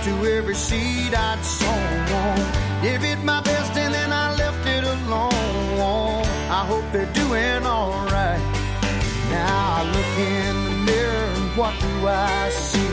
to 0.09 0.27
every 0.37 0.55
seed 0.55 1.13
I'd 1.15 1.43
sown. 1.45 2.37
Gave 2.83 3.05
it 3.05 3.21
my 3.25 3.41
best 3.43 3.73
and 3.77 3.93
then 3.93 4.11
I 4.13 4.27
left 4.43 4.65
it 4.67 4.85
alone. 4.85 6.25
I 6.61 6.63
hope 6.71 6.85
they're 6.93 7.13
doing 7.23 7.63
alright. 7.67 8.43
Now 9.31 9.55
I 9.77 9.81
look 9.95 10.13
in 10.35 10.55
the 10.67 10.77
mirror 10.91 11.27
and 11.39 11.49
what 11.59 11.75
do 11.85 11.93
I 12.07 12.49
see? 12.51 12.93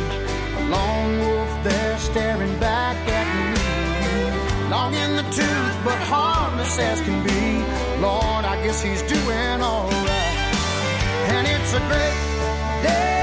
A 0.59 0.61
lone 0.75 1.13
wolf 1.25 1.51
there 1.63 1.97
staring 1.97 2.55
back 2.59 2.97
at 3.19 3.27
me. 3.53 4.69
Long 4.69 4.93
in 4.93 5.11
the 5.15 5.27
tooth, 5.39 5.77
but 5.87 5.99
harmless 6.11 6.77
as 6.79 6.99
can 7.01 7.19
be. 7.23 7.43
Lord, 8.01 8.43
I 8.53 8.55
guess 8.63 8.81
he's 8.81 9.03
doing 9.03 9.59
alright. 9.71 10.37
And 11.33 11.47
it's 11.47 11.73
a 11.79 11.81
great 11.91 12.19
day. 12.83 13.14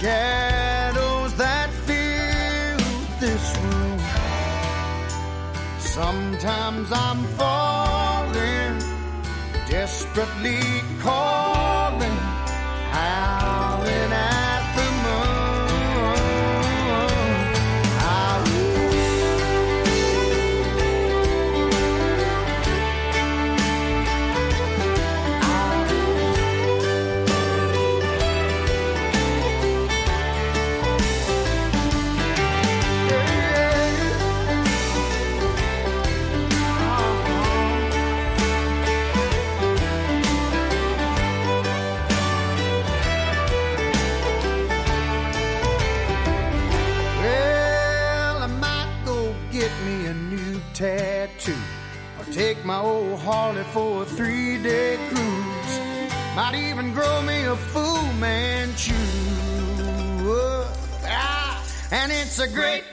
Shadows 0.00 1.34
that 1.36 1.70
fill 1.86 2.78
this 3.18 3.56
room. 3.64 3.98
Sometimes 5.78 6.92
I'm 6.92 7.24
falling, 7.38 8.78
desperately 9.70 10.60
calling, 11.00 12.16
howling 12.92 13.45
and 62.46 62.54
it's 62.54 62.58
a 62.58 62.60
great 62.60 62.85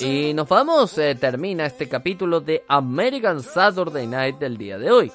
Y 0.00 0.34
nos 0.34 0.48
vamos, 0.48 0.98
eh, 0.98 1.14
termina 1.14 1.66
este 1.66 1.88
capítulo 1.88 2.40
de 2.40 2.64
American 2.66 3.42
Saturday 3.42 4.06
Night 4.06 4.38
del 4.38 4.56
día 4.56 4.78
de 4.78 4.90
hoy. 4.90 5.12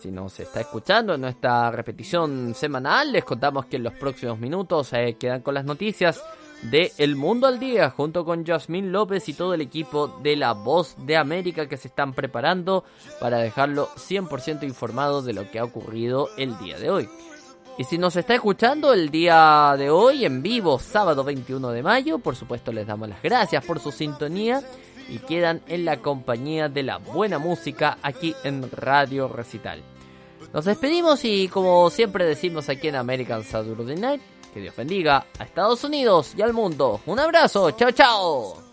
Si 0.00 0.10
nos 0.10 0.40
está 0.40 0.62
escuchando 0.62 1.14
en 1.14 1.20
nuestra 1.20 1.70
repetición 1.70 2.54
semanal, 2.54 3.12
les 3.12 3.24
contamos 3.24 3.66
que 3.66 3.76
en 3.76 3.84
los 3.84 3.92
próximos 3.94 4.38
minutos 4.38 4.92
eh, 4.92 5.16
quedan 5.18 5.42
con 5.42 5.54
las 5.54 5.64
noticias 5.64 6.22
de 6.62 6.92
El 6.96 7.16
Mundo 7.16 7.46
al 7.46 7.58
Día, 7.58 7.90
junto 7.90 8.24
con 8.24 8.46
Jasmine 8.46 8.88
López 8.88 9.28
y 9.28 9.34
todo 9.34 9.54
el 9.54 9.60
equipo 9.60 10.08
de 10.22 10.36
La 10.36 10.52
Voz 10.52 10.94
de 10.98 11.16
América 11.16 11.68
que 11.68 11.76
se 11.76 11.88
están 11.88 12.14
preparando 12.14 12.84
para 13.20 13.38
dejarlo 13.38 13.88
100% 13.96 14.62
informado 14.62 15.22
de 15.22 15.34
lo 15.34 15.50
que 15.50 15.58
ha 15.58 15.64
ocurrido 15.64 16.28
el 16.36 16.56
día 16.58 16.78
de 16.78 16.90
hoy. 16.90 17.08
Y 17.78 17.84
si 17.84 17.96
nos 17.96 18.16
está 18.16 18.34
escuchando 18.34 18.92
el 18.92 19.10
día 19.10 19.74
de 19.78 19.88
hoy 19.88 20.26
en 20.26 20.42
vivo, 20.42 20.78
sábado 20.78 21.24
21 21.24 21.70
de 21.70 21.82
mayo, 21.82 22.18
por 22.18 22.36
supuesto 22.36 22.70
les 22.70 22.86
damos 22.86 23.08
las 23.08 23.22
gracias 23.22 23.64
por 23.64 23.80
su 23.80 23.90
sintonía 23.90 24.62
y 25.08 25.18
quedan 25.18 25.62
en 25.68 25.84
la 25.84 25.98
compañía 25.98 26.68
de 26.68 26.82
la 26.82 26.98
buena 26.98 27.38
música 27.38 27.98
aquí 28.02 28.34
en 28.44 28.70
Radio 28.70 29.26
Recital. 29.28 29.82
Nos 30.52 30.66
despedimos 30.66 31.24
y 31.24 31.48
como 31.48 31.88
siempre 31.88 32.26
decimos 32.26 32.68
aquí 32.68 32.88
en 32.88 32.96
American 32.96 33.42
Saturday 33.42 33.96
Night, 33.96 34.20
que 34.52 34.60
Dios 34.60 34.76
bendiga 34.76 35.26
a 35.38 35.44
Estados 35.44 35.82
Unidos 35.82 36.34
y 36.36 36.42
al 36.42 36.52
mundo. 36.52 37.00
Un 37.06 37.18
abrazo, 37.18 37.70
chao 37.70 37.90
chao. 37.90 38.71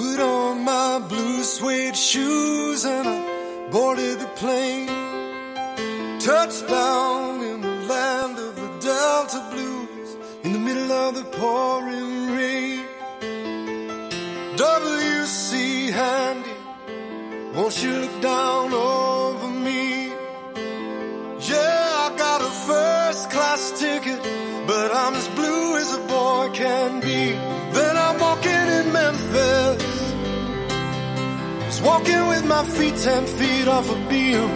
Put 0.00 0.18
on 0.18 0.64
my 0.64 0.98
blue 1.10 1.42
suede 1.42 1.94
shoes 1.94 2.86
and 2.86 3.06
I 3.06 3.68
boarded 3.70 4.18
the 4.18 4.30
plane. 4.40 4.86
Touchdown 6.18 7.42
in 7.42 7.60
the 7.60 7.76
land 7.92 8.38
of 8.38 8.56
the 8.56 8.70
Delta 8.80 9.40
Blues 9.52 10.16
in 10.42 10.54
the 10.54 10.58
middle 10.58 10.90
of 10.90 11.16
the 11.16 11.24
pouring 11.36 12.32
rain. 12.38 12.82
W.C. 14.56 15.90
Handy, 15.90 16.56
won't 17.54 17.82
you 17.82 17.92
look 17.92 18.22
down 18.22 18.72
over 18.72 19.48
me? 19.66 20.06
Yeah, 21.50 22.06
I 22.06 22.14
got 22.16 22.40
a 22.40 22.52
first 22.70 23.30
class 23.30 23.78
ticket, 23.78 24.20
but 24.66 24.94
I'm 24.94 25.14
as 25.14 25.28
blue 25.28 25.76
as 25.76 25.94
a 25.94 26.02
boy 26.14 26.48
can 26.54 27.00
be. 27.00 27.09
Walking 31.82 32.26
with 32.28 32.44
my 32.44 32.64
feet 32.64 32.96
ten 32.96 33.26
feet 33.26 33.68
off 33.68 33.88
a 33.90 33.98
beam. 34.08 34.48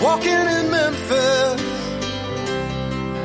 Walking 0.00 0.44
in 0.56 0.70
Memphis, 0.70 1.62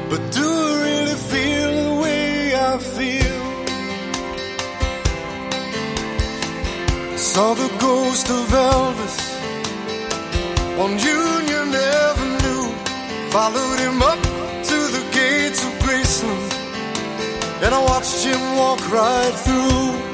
but 0.09 0.21
do 0.31 0.47
I 0.47 0.73
really 0.85 1.17
feel 1.31 1.71
the 1.83 1.95
way 2.03 2.55
I 2.55 2.77
feel? 2.95 3.37
Saw 7.17 7.53
the 7.55 7.69
ghost 7.79 8.29
of 8.29 8.45
Elvis 8.71 9.17
on 10.83 10.91
Union 10.99 11.67
Avenue. 11.75 12.65
Followed 13.29 13.79
him 13.79 14.01
up 14.01 14.21
to 14.69 14.77
the 14.95 15.03
gates 15.11 15.61
of 15.63 15.71
Graceland, 15.83 16.53
and 17.63 17.75
I 17.75 17.81
watched 17.83 18.23
him 18.23 18.41
walk 18.55 18.81
right 18.91 19.33
through. 19.45 20.06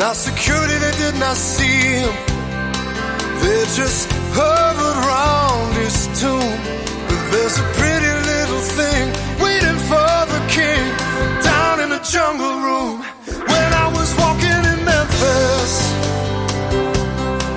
Now 0.00 0.14
security 0.14 0.78
they 0.78 0.96
did 0.96 1.16
not 1.20 1.36
see 1.36 1.78
him, 2.00 2.14
they 3.42 3.60
just 3.76 4.08
hovered 4.32 4.96
around 5.04 5.74
his 5.76 5.96
tomb. 6.18 6.56
But 7.06 7.22
there's 7.30 7.58
a 7.58 7.66
pretty 7.76 8.12
little 8.32 8.62
thing 8.80 9.04
waiting 9.44 9.78
for 9.90 10.12
the 10.32 10.40
king 10.56 10.84
down 11.44 11.80
in 11.84 11.88
the 11.90 12.00
jungle 12.00 12.56
room. 12.66 13.04
When 13.52 13.70
I 13.84 13.86
was 13.92 14.08
walking 14.16 14.62
in 14.72 14.80
Memphis, 14.88 15.72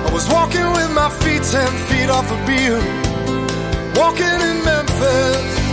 I 0.04 0.10
was 0.12 0.28
walking 0.28 0.68
with 0.76 0.90
my 0.92 1.08
feet 1.24 1.42
ten 1.48 1.72
feet 1.88 2.10
off 2.10 2.28
a 2.30 2.38
bill. 2.44 2.82
Walking 3.96 4.38
in 4.50 4.56
Memphis. 4.68 5.63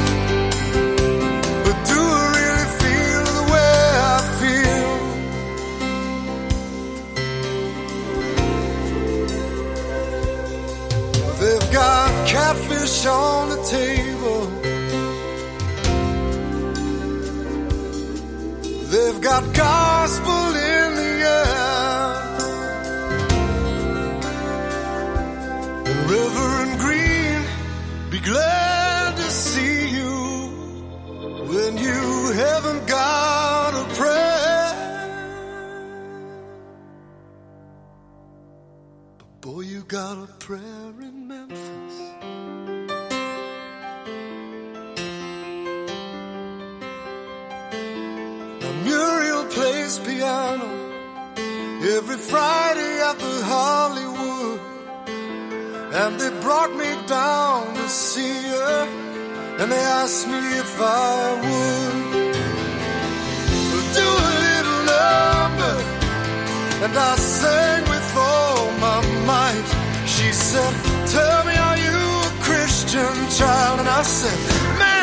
Catfish 12.51 13.05
on 13.05 13.49
the 13.49 13.61
table. 13.63 14.41
They've 18.91 19.21
got 19.21 19.53
gospel 19.53 20.47
in 20.73 20.95
the 21.01 21.13
air. 21.39 22.15
And 25.89 25.99
Reverend 26.11 26.79
Green, 26.83 27.41
be 28.09 28.19
glad 28.19 29.15
to 29.15 29.29
see 29.31 29.89
you 29.97 30.15
when 31.51 31.77
you 31.77 32.33
haven't 32.43 32.85
got 32.87 33.73
a 33.83 33.85
prayer. 33.95 34.73
But 39.19 39.41
boy, 39.41 39.61
you 39.61 39.83
got 39.83 40.17
a 40.17 40.27
prayer 40.45 40.91
in 41.07 41.27
Memphis. 41.29 41.90
Plays 49.91 50.07
piano 50.07 50.69
every 51.97 52.15
Friday 52.15 52.93
at 53.09 53.17
the 53.19 53.35
Hollywood. 53.43 54.59
And 56.01 56.19
they 56.19 56.29
brought 56.39 56.73
me 56.75 56.91
down 57.07 57.73
to 57.75 57.89
see 57.89 58.37
her, 58.55 58.87
and 59.59 59.71
they 59.71 59.83
asked 60.01 60.27
me 60.27 60.41
if 60.63 60.73
I 60.79 61.33
would 61.43 62.33
do 63.99 64.07
a 64.29 64.33
little 64.45 64.81
number. 64.95 65.75
And 66.85 66.93
I 66.97 67.15
sang 67.17 67.83
with 67.89 68.15
all 68.15 68.71
my 68.85 68.99
might. 69.31 69.69
She 70.07 70.31
said, 70.31 70.73
Tell 71.07 71.43
me, 71.43 71.55
are 71.67 71.79
you 71.87 71.99
a 72.29 72.33
Christian 72.47 73.15
child? 73.39 73.79
And 73.81 73.89
I 73.89 74.03
said, 74.03 74.37
Ma'am, 74.79 75.00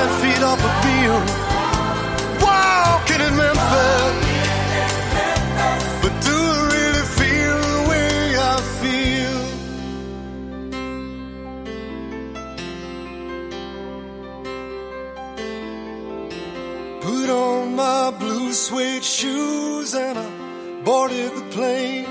ten 0.00 0.10
feet 0.20 0.42
off 0.42 0.60
a 0.70 0.72
bill. 0.84 1.20
Walking 2.44 3.20
in 3.26 3.34
Memphis. 3.42 4.14
But 6.02 6.14
do 6.26 6.36
I 6.54 6.60
really 6.74 7.06
feel 7.18 7.58
the 7.74 7.82
way 7.90 8.14
I 8.52 8.56
feel? 8.80 9.40
Put 17.06 17.28
on 17.30 17.62
my 17.76 18.04
blue 18.22 18.52
suede 18.52 19.04
shoes 19.04 19.94
and 19.94 20.18
I 20.18 20.28
boarded 20.84 21.32
the 21.38 21.46
plane. 21.56 22.08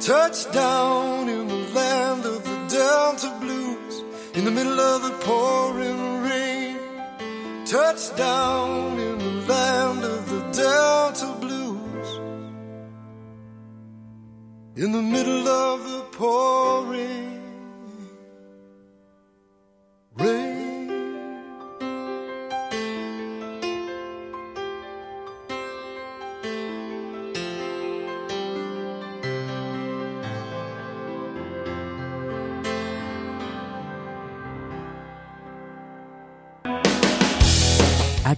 Touchdown 0.00 1.28
in 1.28 1.48
the 1.48 1.62
land 1.78 2.22
of 2.26 2.38
the 2.48 2.56
Delta 2.76 3.30
Blues 3.40 3.94
in 4.34 4.44
the 4.44 4.50
middle 4.50 4.80
of 4.80 5.02
the 5.02 5.14
pouring. 5.24 6.09
Touchdown 7.70 8.98
in 8.98 9.18
the 9.18 9.52
land 9.52 10.02
of 10.02 10.28
the 10.28 10.40
Delta 10.60 11.32
Blues 11.40 12.08
in 14.74 14.90
the 14.90 15.00
middle 15.00 15.46
of 15.46 15.88
the 15.88 16.00
pouring 16.10 17.40
rain. 20.16 20.59